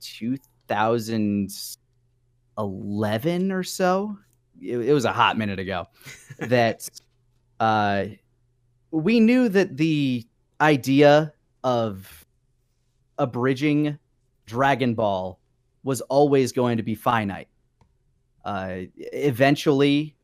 [0.71, 4.17] 2011 or so.
[4.61, 5.87] It, it was a hot minute ago.
[6.39, 6.89] that
[7.59, 8.07] uh,
[8.91, 10.27] we knew that the
[10.61, 11.33] idea
[11.65, 12.27] of
[13.19, 13.99] abridging
[14.47, 15.39] Dragon Ball
[15.83, 17.49] was always going to be finite.
[18.45, 20.15] Uh, eventually,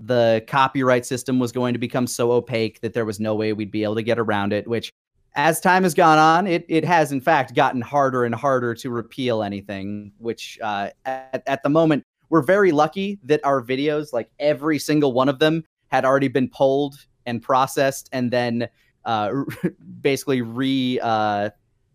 [0.00, 3.70] the copyright system was going to become so opaque that there was no way we'd
[3.70, 4.92] be able to get around it, which
[5.34, 8.90] as time has gone on, it, it has in fact gotten harder and harder to
[8.90, 14.30] repeal anything, which uh, at, at the moment, we're very lucky that our videos, like
[14.38, 16.94] every single one of them, had already been pulled
[17.26, 18.68] and processed and then
[19.04, 19.30] uh,
[20.00, 21.50] basically re uh,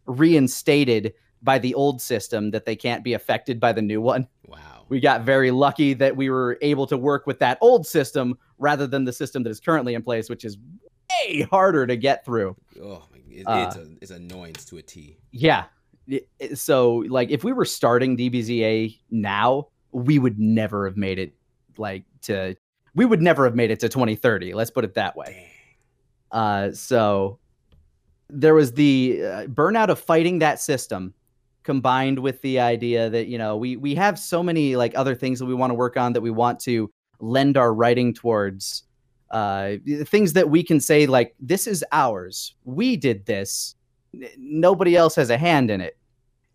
[0.06, 1.14] reinstated
[1.44, 4.28] by the old system that they can't be affected by the new one.
[4.48, 4.86] Wow.
[4.90, 8.88] We got very lucky that we were able to work with that old system rather
[8.88, 10.58] than the system that is currently in place, which is
[11.26, 12.56] way harder to get through.
[12.82, 15.17] Oh, it, uh, it's a it's annoyance to a T.
[15.32, 15.65] Yeah.
[16.55, 21.34] So like if we were starting DBZA now, we would never have made it
[21.78, 22.55] like to
[22.95, 24.53] we would never have made it to 2030.
[24.53, 25.49] Let's put it that way.
[26.32, 27.39] Uh, so
[28.30, 31.13] there was the uh, burnout of fighting that system
[31.63, 35.39] combined with the idea that you know we we have so many like other things
[35.39, 38.84] that we want to work on that we want to lend our writing towards
[39.32, 39.73] uh
[40.05, 43.75] things that we can say like this is ours we did this
[44.38, 45.97] nobody else has a hand in it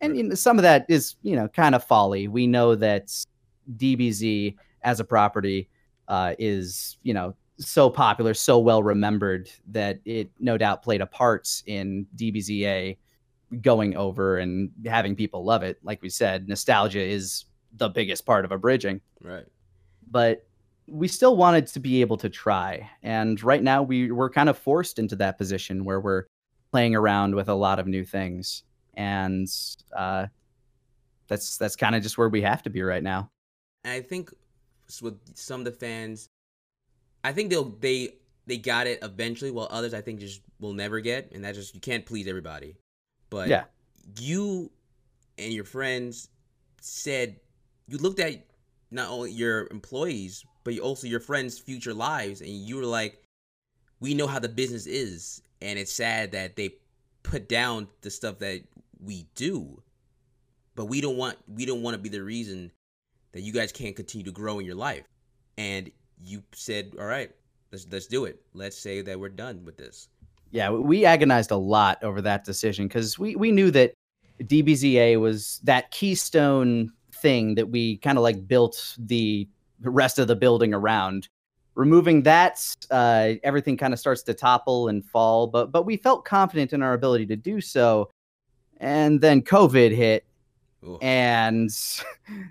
[0.00, 3.08] and you know, some of that is you know kind of folly we know that
[3.76, 5.68] dbz as a property
[6.08, 11.06] uh is you know so popular so well remembered that it no doubt played a
[11.06, 12.96] part in dbza
[13.60, 15.78] going over and having people love it.
[15.82, 17.44] Like we said, nostalgia is
[17.76, 19.00] the biggest part of abridging.
[19.20, 19.44] Right.
[20.10, 20.46] But
[20.86, 22.90] we still wanted to be able to try.
[23.02, 26.24] And right now we we're kind of forced into that position where we're
[26.70, 28.64] playing around with a lot of new things.
[28.94, 29.48] And
[29.96, 30.26] uh,
[31.28, 33.30] that's that's kind of just where we have to be right now.
[33.84, 34.30] And I think
[35.00, 36.28] with some of the fans,
[37.24, 38.16] I think they'll they
[38.46, 41.74] they got it eventually, while others I think just will never get, and that just
[41.74, 42.76] you can't please everybody.
[43.30, 43.64] But yeah.
[44.20, 44.70] you
[45.38, 46.28] and your friends
[46.80, 47.36] said
[47.86, 48.44] you looked at
[48.90, 53.22] not only your employees, but also your friends' future lives, and you were like,
[54.00, 56.76] we know how the business is, and it's sad that they
[57.22, 58.62] put down the stuff that
[59.00, 59.82] we do,
[60.74, 62.72] but we don't want we don't want to be the reason
[63.32, 65.04] that you guys can't continue to grow in your life.
[65.56, 65.90] And
[66.20, 67.30] you said, all right,
[67.70, 68.42] let's let's do it.
[68.54, 70.08] Let's say that we're done with this
[70.52, 73.94] yeah, we agonized a lot over that decision because we we knew that
[74.42, 79.48] DBZA was that keystone thing that we kind of like built the
[79.90, 81.28] rest of the building around.
[81.74, 85.46] Removing that, uh, everything kind of starts to topple and fall.
[85.46, 88.10] But but we felt confident in our ability to do so,
[88.76, 90.26] and then COVID hit,
[90.84, 90.98] Ooh.
[91.00, 91.70] and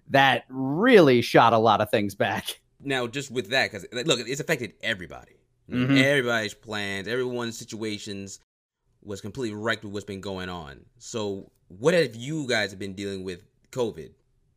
[0.09, 2.59] that really shot a lot of things back.
[2.83, 5.35] Now, just with that, because look, it's affected everybody.
[5.69, 5.97] Mm-hmm.
[5.97, 8.39] Everybody's plans, everyone's situations
[9.03, 10.85] was completely wrecked with what's been going on.
[10.97, 14.11] So, what have you guys been dealing with COVID?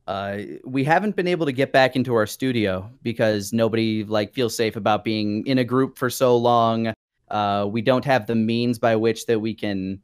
[0.07, 4.55] Uh, we haven't been able to get back into our studio because nobody like feels
[4.55, 6.93] safe about being in a group for so long.
[7.31, 10.01] Uh, we don't have the means by which that we can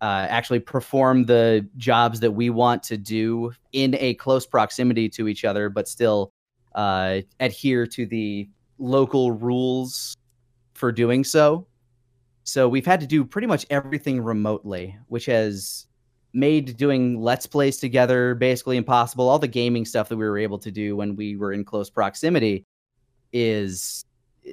[0.00, 5.28] uh, actually perform the jobs that we want to do in a close proximity to
[5.28, 6.32] each other, but still
[6.74, 10.16] uh, adhere to the local rules
[10.72, 11.66] for doing so.
[12.44, 15.86] So we've had to do pretty much everything remotely, which has
[16.34, 19.28] made doing let's plays together basically impossible.
[19.28, 21.88] All the gaming stuff that we were able to do when we were in close
[21.88, 22.66] proximity
[23.32, 24.04] is
[24.46, 24.52] eh,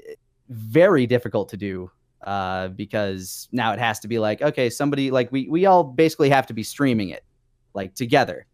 [0.49, 1.89] very difficult to do
[2.23, 6.29] uh, because now it has to be like okay, somebody like we we all basically
[6.29, 7.25] have to be streaming it
[7.73, 8.45] like together.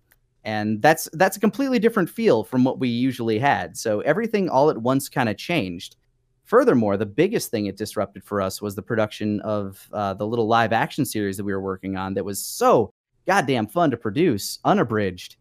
[0.44, 3.76] And that's that's a completely different feel from what we usually had.
[3.76, 5.98] So everything all at once kind of changed.
[6.46, 10.48] Furthermore, the biggest thing it disrupted for us was the production of uh, the little
[10.48, 12.94] live action series that we were working on that was so
[13.28, 15.36] goddamn fun to produce, unabridged.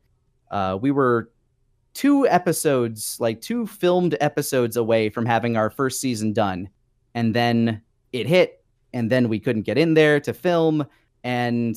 [0.51, 1.31] Uh, we were
[1.95, 6.69] two episodes, like two filmed episodes away from having our first season done.
[7.15, 7.81] And then
[8.13, 8.63] it hit,
[8.93, 10.87] and then we couldn't get in there to film.
[11.25, 11.77] And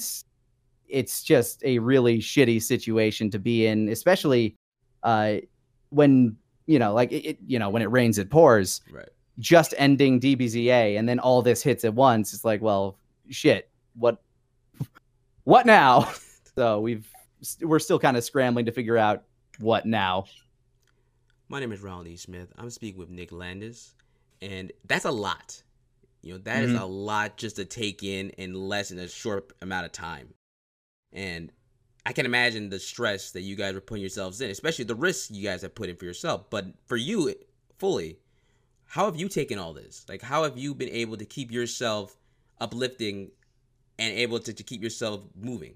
[0.87, 4.55] it's just a really shitty situation to be in, especially
[5.03, 5.37] uh,
[5.89, 6.35] when,
[6.65, 8.81] you know, like it, you know, when it rains, it pours.
[8.91, 12.33] Right just ending DBZA and then all this hits at once.
[12.33, 12.97] It's like, well,
[13.29, 14.21] shit, what,
[15.43, 16.11] what now?
[16.55, 17.09] so we've
[17.61, 19.23] we're still kind of scrambling to figure out
[19.59, 20.25] what now.
[21.47, 22.15] My name is Ronald E.
[22.15, 22.51] Smith.
[22.57, 23.95] I'm speaking with Nick Landis,
[24.41, 25.63] and that's a lot.
[26.21, 26.75] You know, that mm-hmm.
[26.75, 30.33] is a lot just to take in in less than a short amount of time.
[31.13, 31.51] And
[32.05, 35.31] I can imagine the stress that you guys are putting yourselves in, especially the risks
[35.31, 36.49] you guys have put in for yourself.
[36.49, 37.33] But for you,
[37.77, 38.19] fully,
[38.85, 40.05] how have you taken all this?
[40.09, 42.17] Like, how have you been able to keep yourself
[42.59, 43.31] uplifting
[43.99, 45.75] and able to, to keep yourself moving?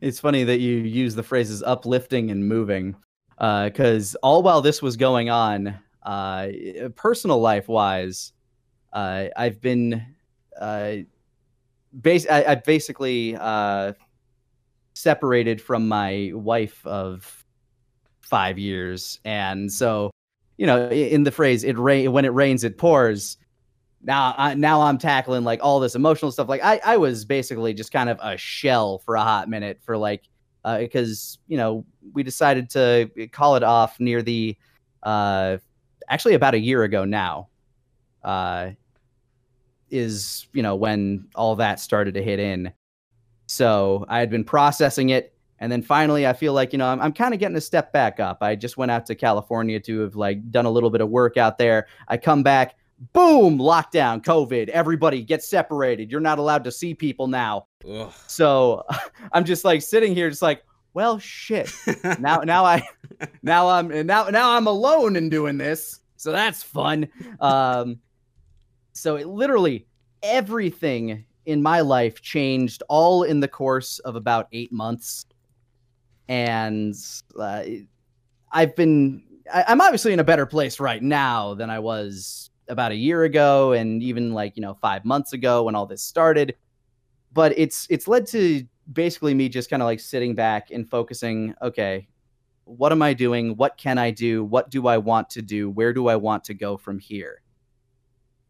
[0.00, 2.96] It's funny that you use the phrases uplifting and moving
[3.36, 6.48] because uh, all while this was going on, uh,
[6.96, 8.32] personal life wise,
[8.92, 10.04] uh, I've been
[10.58, 10.96] uh,
[11.92, 13.92] bas- I, I basically uh,
[14.94, 17.44] separated from my wife of
[18.20, 20.10] five years, and so
[20.56, 23.36] you know, in the phrase "it rain when it rains, it pours."
[24.02, 26.48] Now, I, now I'm tackling like all this emotional stuff.
[26.48, 29.96] Like I, I was basically just kind of a shell for a hot minute for
[29.96, 30.22] like
[30.64, 34.56] because uh, you know we decided to call it off near the
[35.02, 35.58] uh,
[36.08, 37.48] actually about a year ago now
[38.24, 38.70] uh,
[39.90, 42.72] is you know when all that started to hit in.
[43.46, 47.00] So i had been processing it and then finally i feel like you know i'm,
[47.00, 48.38] I'm kind of getting a step back up.
[48.42, 51.36] I just went out to california to have like done a little bit of work
[51.36, 51.88] out there.
[52.06, 52.76] I come back
[53.14, 56.10] boom lockdown covid everybody get separated.
[56.10, 57.66] You're not allowed to see people now.
[57.88, 58.12] Ugh.
[58.26, 58.84] so
[59.32, 61.72] i'm just like sitting here just like well shit.
[62.18, 62.86] Now now i
[63.42, 66.00] now i'm now now i'm alone in doing this.
[66.16, 67.08] So that's fun.
[67.40, 68.00] Um
[68.92, 69.86] so it literally
[70.22, 75.24] everything in my life changed all in the course of about eight months.
[76.28, 76.94] And
[77.38, 77.64] uh,
[78.52, 79.22] i've been
[79.52, 83.24] I, i'm obviously in a better place right now than i was about a year
[83.24, 86.54] ago and even like you know five months ago when all this started.
[87.32, 91.54] But it's it's led to basically me just kind of like sitting back and focusing
[91.62, 92.08] okay
[92.64, 93.56] what am i doing?
[93.56, 94.44] What can i do?
[94.44, 95.68] What do i want to do?
[95.68, 97.42] Where do i want to go from here?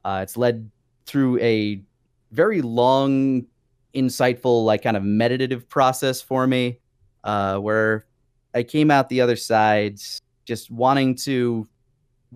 [0.04, 0.70] Uh, it's led
[1.06, 1.82] through a
[2.30, 3.46] very long
[3.94, 6.78] insightful like kind of meditative process for me
[7.24, 8.06] uh, where
[8.54, 9.98] i came out the other side
[10.44, 11.66] just wanting to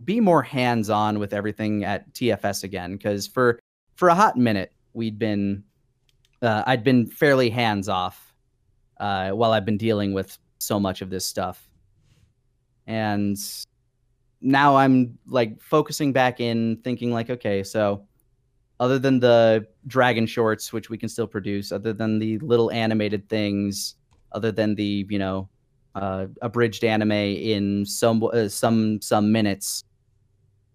[0.04, 3.60] be more hands on with everything at TFS again because for
[3.94, 5.62] for a hot minute we'd been
[6.42, 8.34] uh, I'd been fairly hands off
[8.98, 11.68] uh, while I've been dealing with so much of this stuff,
[12.86, 13.38] and
[14.40, 18.06] now I'm like focusing back in, thinking like, okay, so
[18.78, 23.28] other than the dragon shorts, which we can still produce, other than the little animated
[23.28, 23.94] things,
[24.32, 25.48] other than the you know
[25.94, 29.84] uh, abridged anime in some uh, some some minutes.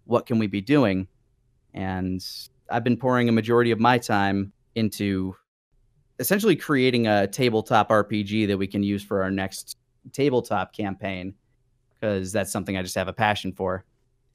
[0.04, 1.06] What can we be doing?
[1.74, 2.24] And
[2.70, 5.36] I've been pouring a majority of my time into
[6.18, 9.76] essentially creating a tabletop RPG that we can use for our next
[10.12, 11.34] tabletop campaign
[11.98, 13.84] because that's something I just have a passion for.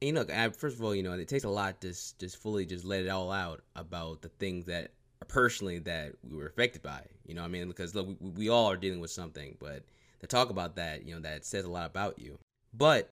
[0.01, 0.25] You know,
[0.55, 3.09] first of all, you know, it takes a lot to just fully just let it
[3.09, 4.91] all out about the things that
[5.27, 7.01] personally that we were affected by.
[7.25, 9.83] You know, I mean, because look, we, we all are dealing with something, but
[10.27, 12.37] to talk about that, you know, that says a lot about you.
[12.73, 13.09] But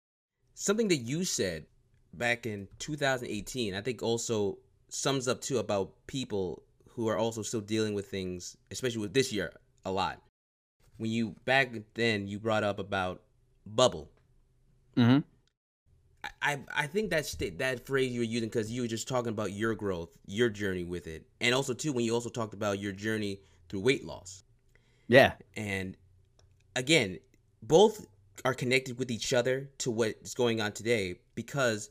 [0.56, 1.66] something that you said
[2.14, 4.58] back in 2018, I think also
[4.90, 9.32] sums up too about people who are also still dealing with things, especially with this
[9.32, 9.54] year,
[9.86, 10.22] a lot.
[10.98, 13.22] When you back then you brought up about
[13.66, 14.10] bubble.
[14.96, 15.20] Mm-hmm.
[16.42, 19.52] I, I think that's that phrase you were using because you were just talking about
[19.52, 22.94] your growth, your journey with it, and also too when you also talked about your
[22.94, 24.44] journey through weight loss.
[25.10, 25.98] Yeah, and
[26.76, 27.20] again,
[27.62, 28.08] both
[28.46, 31.90] are connected with each other to what's going on today because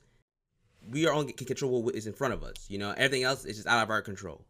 [0.91, 2.67] we are only can control what is in front of us.
[2.69, 4.45] You know, everything else is just out of our control.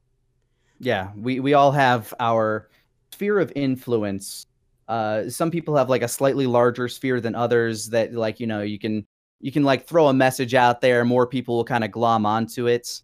[0.78, 2.68] Yeah, we we all have our
[3.12, 4.46] sphere of influence.
[4.88, 7.88] Uh, some people have like a slightly larger sphere than others.
[7.90, 9.06] That like you know you can
[9.40, 12.66] you can like throw a message out there, more people will kind of glom onto
[12.66, 13.02] it.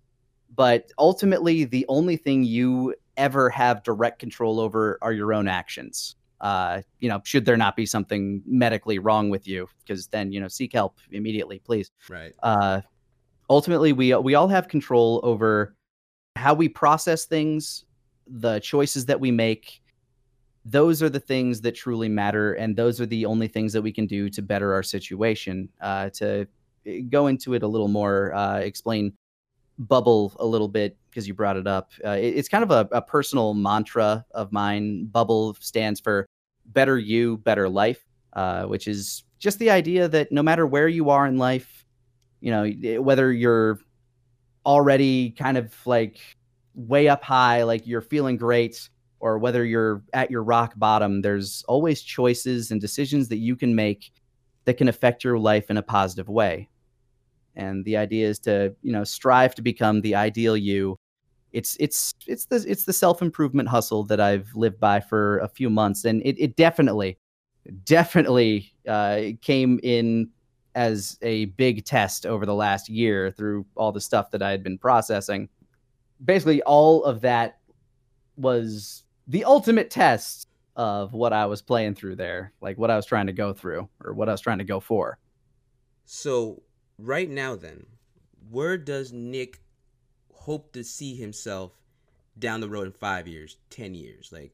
[0.56, 6.16] But ultimately, the only thing you ever have direct control over are your own actions
[6.40, 10.40] uh, you know, should there not be something medically wrong with you, because then you
[10.40, 11.90] know, seek help immediately, please.
[12.08, 12.32] Right.
[12.42, 12.80] Uh,
[13.50, 15.74] ultimately, we we all have control over
[16.36, 17.84] how we process things,
[18.26, 19.80] the choices that we make.
[20.64, 23.92] Those are the things that truly matter, and those are the only things that we
[23.92, 25.68] can do to better our situation.
[25.80, 26.46] Uh, to
[26.86, 29.12] eh, go into it a little more, uh, explain
[29.78, 31.90] bubble a little bit because you brought it up.
[32.04, 35.06] Uh, it, it's kind of a, a, personal mantra of mine.
[35.06, 36.28] Bubble stands for
[36.66, 41.10] better you, better life, uh, which is just the idea that no matter where you
[41.10, 41.84] are in life,
[42.40, 43.80] you know, whether you're
[44.64, 46.20] already kind of like
[46.76, 48.88] way up high, like you're feeling great,
[49.18, 53.74] or whether you're at your rock bottom, there's always choices and decisions that you can
[53.74, 54.12] make
[54.66, 56.68] that can affect your life in a positive way.
[57.56, 60.96] And the idea is to, you know, strive to become the ideal you.
[61.58, 65.48] It's it's it's the it's the self improvement hustle that I've lived by for a
[65.48, 67.18] few months, and it, it definitely
[67.84, 70.30] definitely uh, came in
[70.76, 74.62] as a big test over the last year through all the stuff that I had
[74.62, 75.48] been processing.
[76.24, 77.58] Basically, all of that
[78.36, 80.46] was the ultimate test
[80.76, 83.88] of what I was playing through there, like what I was trying to go through
[84.04, 85.18] or what I was trying to go for.
[86.04, 86.62] So,
[86.98, 87.84] right now, then,
[88.48, 89.60] where does Nick
[90.40, 91.72] hope to see himself
[92.38, 94.30] down the road in five years, 10 years?
[94.32, 94.52] Like,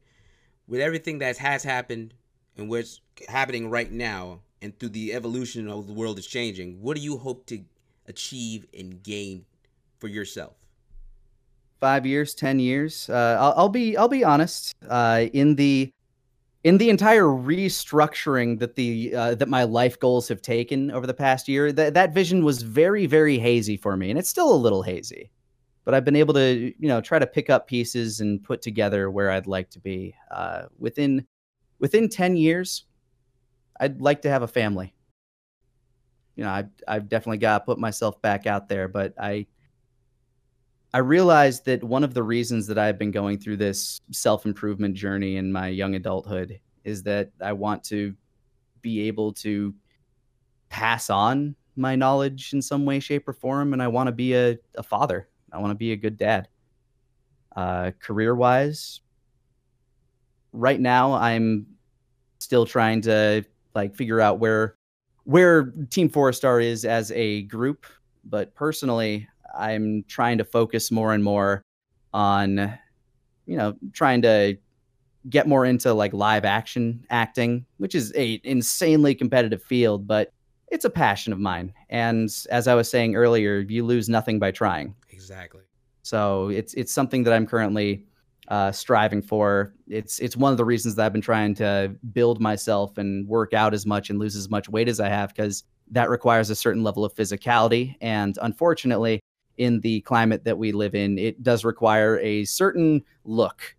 [0.67, 2.13] with everything that has happened
[2.57, 6.95] and what's happening right now, and through the evolution of the world is changing, what
[6.95, 7.63] do you hope to
[8.07, 9.45] achieve and gain
[9.99, 10.53] for yourself?
[11.79, 13.09] Five years, ten years.
[13.09, 14.73] Uh, I'll, I'll, be I'll be honest.
[14.87, 15.91] Uh, in the
[16.63, 21.13] in the entire restructuring that the uh, that my life goals have taken over the
[21.13, 24.55] past year, that that vision was very very hazy for me, and it's still a
[24.55, 25.29] little hazy.
[25.85, 29.09] But I've been able to you know try to pick up pieces and put together
[29.09, 31.25] where I'd like to be uh, within
[31.79, 32.85] within ten years.
[33.79, 34.93] I'd like to have a family.
[36.35, 39.47] You know, I I've definitely got to put myself back out there, but I
[40.93, 45.35] I realized that one of the reasons that I've been going through this self-improvement journey
[45.35, 48.15] in my young adulthood is that I want to
[48.81, 49.73] be able to
[50.69, 54.35] pass on my knowledge in some way, shape, or form, and I want to be
[54.35, 55.27] a, a father.
[55.55, 56.47] I want to be a good dad.
[57.55, 58.99] Uh, career wise,
[60.51, 61.65] right now I'm
[62.39, 64.75] still trying to like figure out where
[65.23, 67.85] where Team Four Star is as a group.
[68.25, 69.27] But personally,
[69.57, 71.63] I'm trying to focus more and more
[72.13, 72.77] on,
[73.45, 74.57] you know, trying to
[75.29, 80.31] get more into like live action acting, which is a insanely competitive field, but
[80.71, 81.73] it's a passion of mine.
[81.89, 84.95] And as I was saying earlier, you lose nothing by trying.
[85.15, 85.61] Exactly.
[86.03, 88.05] So it's it's something that I'm currently
[88.47, 89.73] uh, striving for.
[89.87, 93.53] It's it's one of the reasons that I've been trying to build myself and work
[93.53, 96.55] out as much and lose as much weight as I have because that requires a
[96.55, 97.95] certain level of physicality.
[98.01, 99.19] And unfortunately,
[99.57, 103.75] in the climate that we live in, it does require a certain look.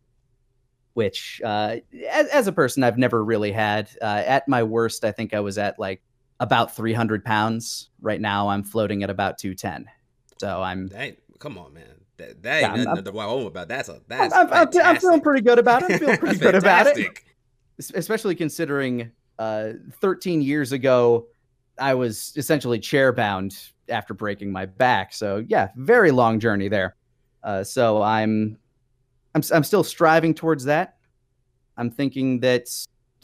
[0.94, 1.76] Which, uh,
[2.10, 3.90] as, as, a person, I've never really had.
[4.00, 6.02] Uh, at my worst, I think I was at like
[6.40, 7.90] about 300 pounds.
[8.00, 9.84] Right now, I'm floating at about 210.
[10.40, 10.88] So I'm.
[10.88, 11.84] Dang, come on, man.
[12.16, 13.68] That, that ain't yeah, nothing I'm, to wow about.
[13.68, 15.92] That's a that's I'm, I'm, I'm, feeling pretty good about it.
[15.92, 17.20] I'm feeling pretty good about it.
[17.94, 21.26] Especially considering uh, 13 years ago,
[21.78, 23.56] I was essentially chair bound
[23.88, 25.12] after breaking my back.
[25.12, 26.96] So yeah, very long journey there.
[27.42, 28.58] Uh, so I'm,
[29.34, 30.96] I'm I'm still striving towards that.
[31.76, 32.68] I'm thinking that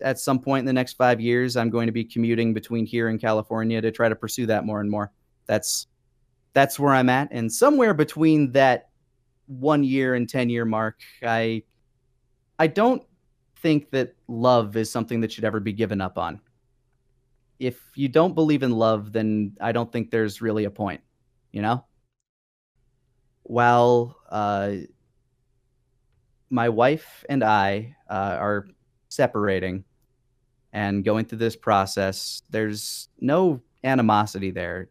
[0.03, 3.09] at some point in the next five years, I'm going to be commuting between here
[3.09, 5.11] and California to try to pursue that more and more.
[5.47, 5.87] That's
[6.55, 7.29] that's where I'm at.
[7.31, 8.91] And somewhere between that
[9.47, 11.63] one year and 10 year mark, I,
[12.59, 13.03] I don't
[13.57, 16.41] think that love is something that should ever be given up on.
[17.59, 21.01] If you don't believe in love, then I don't think there's really a point,
[21.53, 21.85] you know?
[23.45, 24.73] While uh,
[26.51, 28.67] my wife and I uh, are
[29.09, 29.85] separating
[30.73, 34.89] and going through this process, there's no animosity there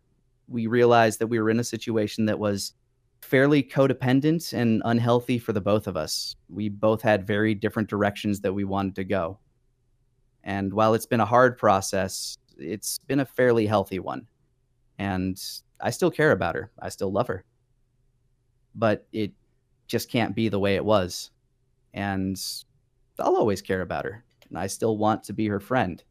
[0.51, 2.73] we realized that we were in a situation that was
[3.21, 6.35] fairly codependent and unhealthy for the both of us.
[6.49, 9.39] We both had very different directions that we wanted to go.
[10.43, 14.27] And while it's been a hard process, it's been a fairly healthy one.
[14.97, 15.41] And
[15.79, 16.71] I still care about her.
[16.79, 17.45] I still love her.
[18.75, 19.31] But it
[19.87, 21.31] just can't be the way it was.
[21.93, 22.41] And
[23.19, 24.23] I'll always care about her.
[24.49, 26.03] And I still want to be her friend.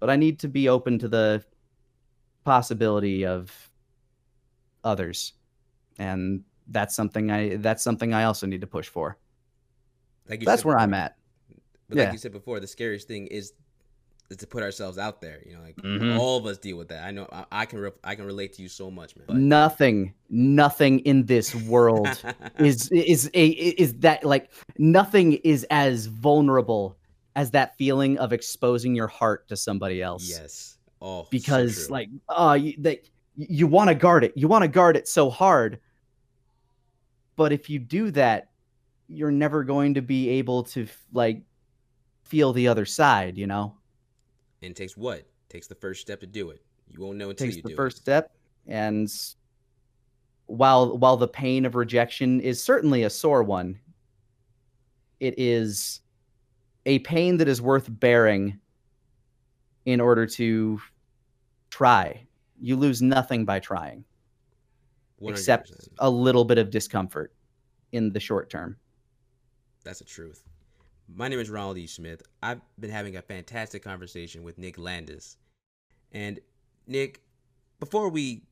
[0.00, 1.44] But I need to be open to the
[2.46, 3.52] possibility of
[4.84, 5.34] others.
[5.98, 9.18] And that's something i that's something i also need to push for.
[10.28, 11.16] Like that's where before, i'm at.
[11.88, 12.04] But yeah.
[12.04, 13.52] like you said before the scariest thing is,
[14.30, 16.18] is to put ourselves out there you know like mm-hmm.
[16.18, 17.04] all of us deal with that.
[17.04, 19.26] I know i, I can re- i can relate to you so much man.
[19.26, 19.36] But...
[19.36, 22.08] nothing nothing in this world
[22.58, 26.96] is is a is that like nothing is as vulnerable
[27.34, 30.28] as that feeling of exposing your heart to somebody else.
[30.28, 34.32] Yes Oh, because so like uh you, that you want to guard it.
[34.34, 35.78] You want to guard it so hard.
[37.36, 38.48] But if you do that,
[39.08, 41.42] you're never going to be able to like
[42.24, 43.76] feel the other side, you know?
[44.62, 45.18] And it takes what?
[45.18, 46.62] It takes the first step to do it.
[46.88, 48.00] You won't know until it takes you the do first it.
[48.00, 48.32] step
[48.66, 49.12] and
[50.46, 53.78] while while the pain of rejection is certainly a sore one,
[55.20, 56.00] it is
[56.86, 58.58] a pain that is worth bearing
[59.86, 60.80] in order to
[61.70, 62.26] try.
[62.60, 64.04] You lose nothing by trying,
[65.22, 65.30] 100%.
[65.30, 67.32] except a little bit of discomfort
[67.92, 68.76] in the short term.
[69.84, 70.42] That's the truth.
[71.08, 71.86] My name is Ronald E.
[71.86, 72.22] Smith.
[72.42, 75.36] I've been having a fantastic conversation with Nick Landis.
[76.12, 76.40] And
[76.88, 77.20] Nick,
[77.78, 78.42] before we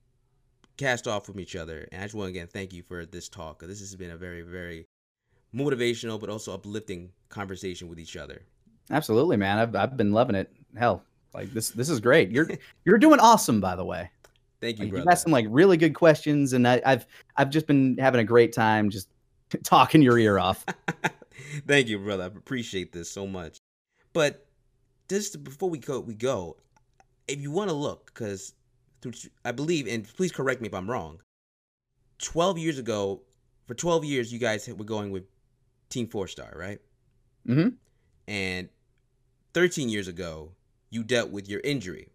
[0.76, 3.28] cast off from each other, and I just want to again thank you for this
[3.28, 3.60] talk.
[3.60, 4.86] This has been a very, very
[5.54, 8.42] motivational but also uplifting conversation with each other.
[8.90, 9.58] Absolutely, man.
[9.58, 10.52] I've I've been loving it.
[10.76, 11.02] Hell,
[11.34, 12.30] like this this is great.
[12.30, 12.48] You're
[12.84, 14.10] you're doing awesome, by the way.
[14.60, 15.02] Thank you, Like, brother.
[15.04, 17.06] you've asked some like really good questions, and I, I've
[17.36, 19.08] I've just been having a great time just
[19.64, 20.64] talking your ear off.
[21.66, 22.24] Thank you, brother.
[22.24, 23.58] I appreciate this so much.
[24.12, 24.46] But
[25.08, 26.56] just before we go, we go.
[27.26, 28.54] If you want to look, because
[29.44, 31.20] I believe, and please correct me if I'm wrong.
[32.18, 33.22] Twelve years ago,
[33.66, 35.24] for twelve years, you guys were going with
[35.90, 36.78] Team Four Star, right?
[37.46, 37.68] hmm
[38.28, 38.68] And
[39.52, 40.52] thirteen years ago,
[40.94, 42.08] you dealt with your injury.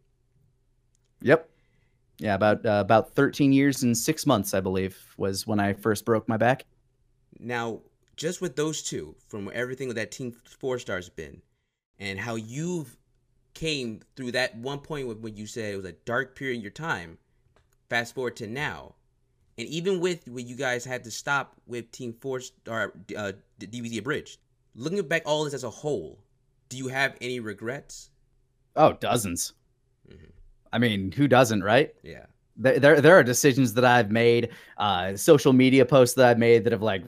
[1.22, 1.50] Yep.
[2.18, 6.06] Yeah, about uh, about 13 years and six months, I believe, was when I first
[6.06, 6.66] broke my back.
[7.40, 7.82] Now,
[8.16, 11.42] just with those two, from everything that Team Four Star's been,
[11.98, 12.98] and how you've
[13.54, 16.72] came through that one point when you said it was a dark period in your
[16.72, 17.18] time.
[17.90, 18.96] Fast forward to now,
[19.58, 23.68] and even with when you guys had to stop with Team Four Star, uh, the
[23.68, 24.40] DBZ Abridged,
[24.76, 26.20] looking back all this as a whole,
[26.68, 28.10] do you have any regrets?
[28.76, 29.54] Oh, dozens.
[30.10, 30.32] Mhm.
[30.72, 31.94] I mean, who doesn't, right?
[32.04, 32.26] Yeah.
[32.58, 36.64] There, there, there are decisions that I've made, uh, social media posts that I've made
[36.66, 37.04] that have like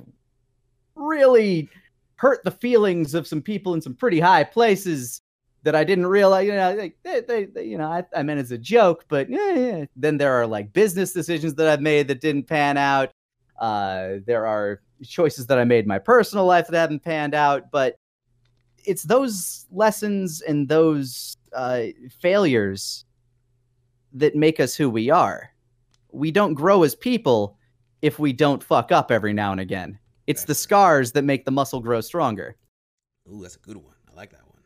[0.96, 1.70] really
[2.16, 5.22] hurt the feelings of some people in some pretty high places
[5.64, 6.46] that I didn't realize.
[6.48, 9.30] You know, like, they, they, they- you know, I, I meant as a joke, but
[9.30, 9.86] yeah, yeah.
[9.96, 13.12] Then there are like business decisions that I've made that didn't pan out.
[13.60, 17.70] Uh, there are choices that I made in my personal life that haven't panned out,
[17.72, 17.96] but
[18.86, 21.84] it's those lessons and those uh,
[22.20, 23.06] failures
[24.14, 25.50] that make us who we are.
[26.12, 27.58] We don't grow as people
[28.02, 29.98] if we don't fuck up every now and again.
[30.28, 30.64] It's the Exactly.
[30.64, 32.56] scars that make the muscle grow stronger.
[33.32, 33.96] Ooh, that's a good one.
[34.12, 34.62] I like that one.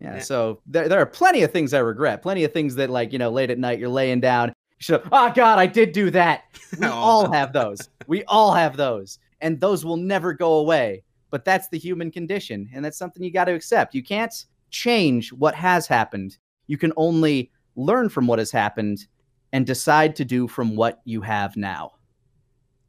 [0.00, 0.14] Yeah.
[0.14, 0.20] Yeah.
[0.20, 2.22] So there, there are plenty of things I regret.
[2.22, 4.48] Plenty of things that, like, you know, late at night you're laying down.
[4.48, 6.44] You should have, oh God, I did do that.
[6.80, 6.92] We Oh.
[6.92, 7.88] all have those.
[8.08, 9.18] We all have those.
[9.40, 11.04] And those will never go away.
[11.30, 12.68] But that's the human condition.
[12.74, 13.94] And that's something you got to accept.
[13.94, 14.32] You can't
[14.74, 16.36] change what has happened.
[16.66, 19.06] You can only learn from what has happened
[19.52, 21.92] and decide to do from what you have now.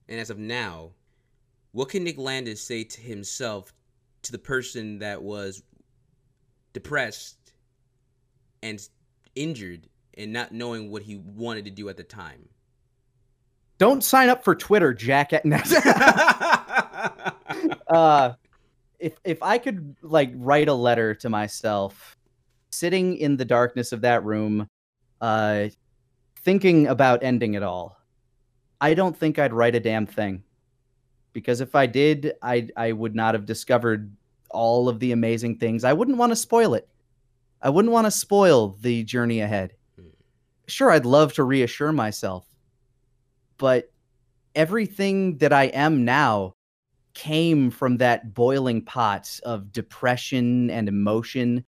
[0.09, 0.91] And as of now,
[1.71, 3.71] what can Nick Landis say to himself,
[4.23, 5.61] to the person that was
[6.73, 7.37] depressed
[8.63, 8.81] and
[9.35, 12.49] injured and not knowing what he wanted to do at the time?
[13.77, 15.33] Don't sign up for Twitter, Jack.
[17.87, 18.33] uh
[19.05, 22.17] if if I could like write a letter to myself
[22.71, 24.67] sitting in the darkness of that room
[25.21, 25.67] uh
[26.39, 27.97] thinking about ending it all
[28.81, 30.43] I don't think I'd write a damn thing.
[31.33, 34.11] Because if I did I I would not have discovered
[34.49, 35.83] all of the amazing things.
[35.83, 36.87] I wouldn't want to spoil it.
[37.61, 39.73] I wouldn't want to spoil the journey ahead.
[39.95, 40.07] Hmm.
[40.67, 42.47] sure I'd love to reassure myself
[43.57, 43.91] but
[44.55, 46.54] everything that I am now
[47.15, 51.65] came from that boiling pot of depression and emotion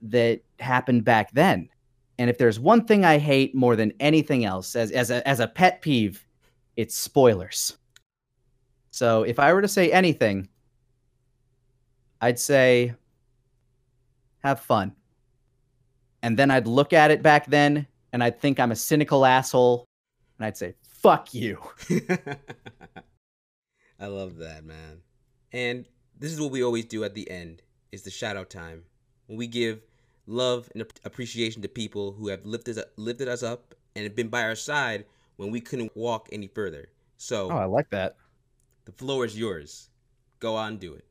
[0.00, 1.68] that happened back then.
[2.18, 5.40] And if there's one thing I hate more than anything else as as a, as
[5.40, 6.24] a pet peeve,
[6.76, 7.76] it's spoilers.
[8.90, 10.48] So if I were to say anything,
[12.20, 12.94] I'd say
[14.44, 14.94] have fun.
[16.22, 19.84] And then I'd look at it back then and I'd think I'm a cynical asshole
[20.38, 21.58] and I'd say fuck you.
[24.00, 25.02] I love that, man.
[25.52, 25.86] And
[26.18, 28.84] this is what we always do at the end is the shout out time.
[29.26, 29.82] When we give
[30.26, 34.42] love and appreciation to people who have lifted lifted us up and have been by
[34.42, 35.04] our side
[35.36, 36.88] when we couldn't walk any further.
[37.16, 38.16] So Oh, I like that.
[38.84, 39.88] the floor is yours.
[40.40, 41.04] Go on and do it.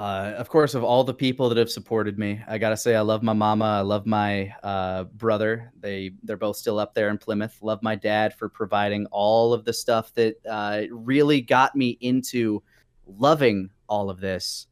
[0.00, 3.02] Uh, of course, of all the people that have supported me, I gotta say I
[3.02, 3.66] love my mama.
[3.66, 5.74] I love my uh, brother.
[5.78, 7.58] They they're both still up there in Plymouth.
[7.60, 12.62] Love my dad for providing all of the stuff that uh, really got me into
[13.06, 14.68] loving all of this.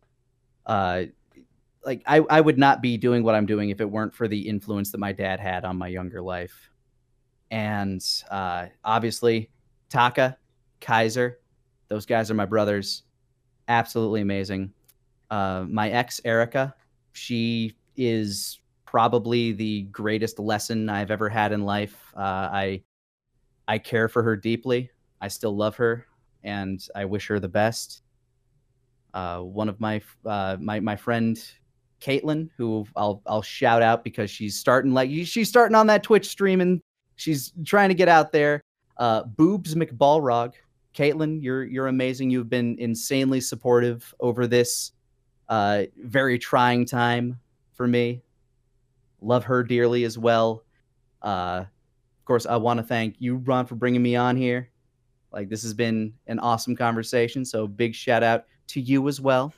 [0.65, 1.03] Uh,
[1.85, 4.49] like I, I would not be doing what I'm doing if it weren't for the
[4.49, 6.71] influence that my dad had on my younger life.
[7.51, 9.51] And uh, obviously,
[9.91, 10.39] Taka,
[10.81, 11.39] Kaiser,
[11.89, 13.03] those guys are my brothers.
[13.69, 14.73] Absolutely amazing
[15.31, 16.75] uh, my ex Erica,
[17.13, 22.13] she is probably the greatest lesson I've ever had in life.
[22.17, 22.83] Uh, I
[23.67, 24.91] I care for her deeply.
[25.21, 26.07] I still love her
[26.43, 28.03] and I wish her the best.
[29.13, 31.39] Uh, one of my uh, my my friend
[32.01, 36.29] Caitlin, who I'll I'll shout out because she's starting like she's starting on that Twitch
[36.29, 36.81] stream and
[37.17, 38.63] she's trying to get out there.
[38.97, 40.55] Uh, Boobs McBallrog,
[40.95, 42.31] Caitlin, you're you're amazing.
[42.31, 44.93] You've been insanely supportive over this
[45.49, 47.39] uh, very trying time
[47.75, 48.23] for me.
[49.21, 50.65] Love her dearly as well.
[51.23, 54.71] Uh, of course, I want to thank you, Ron, for bringing me on here.
[55.33, 57.45] Like this has been an awesome conversation.
[57.45, 59.53] So big shout out to you as well.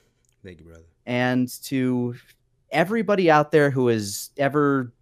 [0.44, 0.84] Thank you, brother.
[1.06, 2.14] And to
[2.70, 4.92] everybody out there who has ever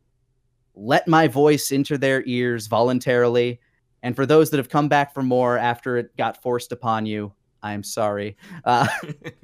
[0.75, 3.61] let my voice into their ears voluntarily.
[4.03, 7.33] And for those that have come back for more after it got forced upon you,
[7.63, 8.37] I'm sorry.
[8.65, 8.87] Uh,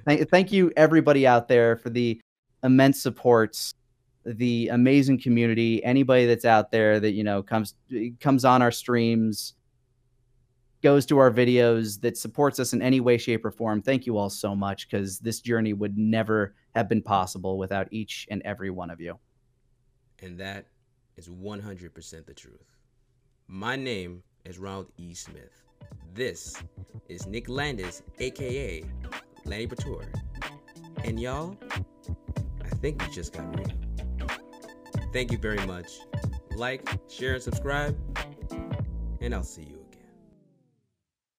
[0.09, 2.21] th- thank you, everybody out there, for the
[2.63, 3.57] immense support,
[4.25, 5.85] the amazing community.
[5.85, 7.75] Anybody that's out there that you know comes
[8.21, 9.55] comes on our streams,
[10.83, 13.83] goes to our videos, that supports us in any way, shape, or form.
[13.83, 18.27] Thank you all so much because this journey would never have been possible without each
[18.31, 19.19] and every one of you.
[20.23, 20.67] And that
[21.17, 22.77] is 100% the truth.
[23.49, 25.15] My name is Ronald E.
[25.15, 25.64] Smith.
[26.15, 26.55] This
[27.09, 28.85] is Nick Landis, aka
[29.47, 30.07] Lanipator.
[31.03, 31.59] And y'all,
[32.65, 33.67] I think we just got real.
[35.13, 35.99] Thank you very much.
[36.55, 37.99] Like, share, and subscribe,
[39.21, 39.74] and I'll see you.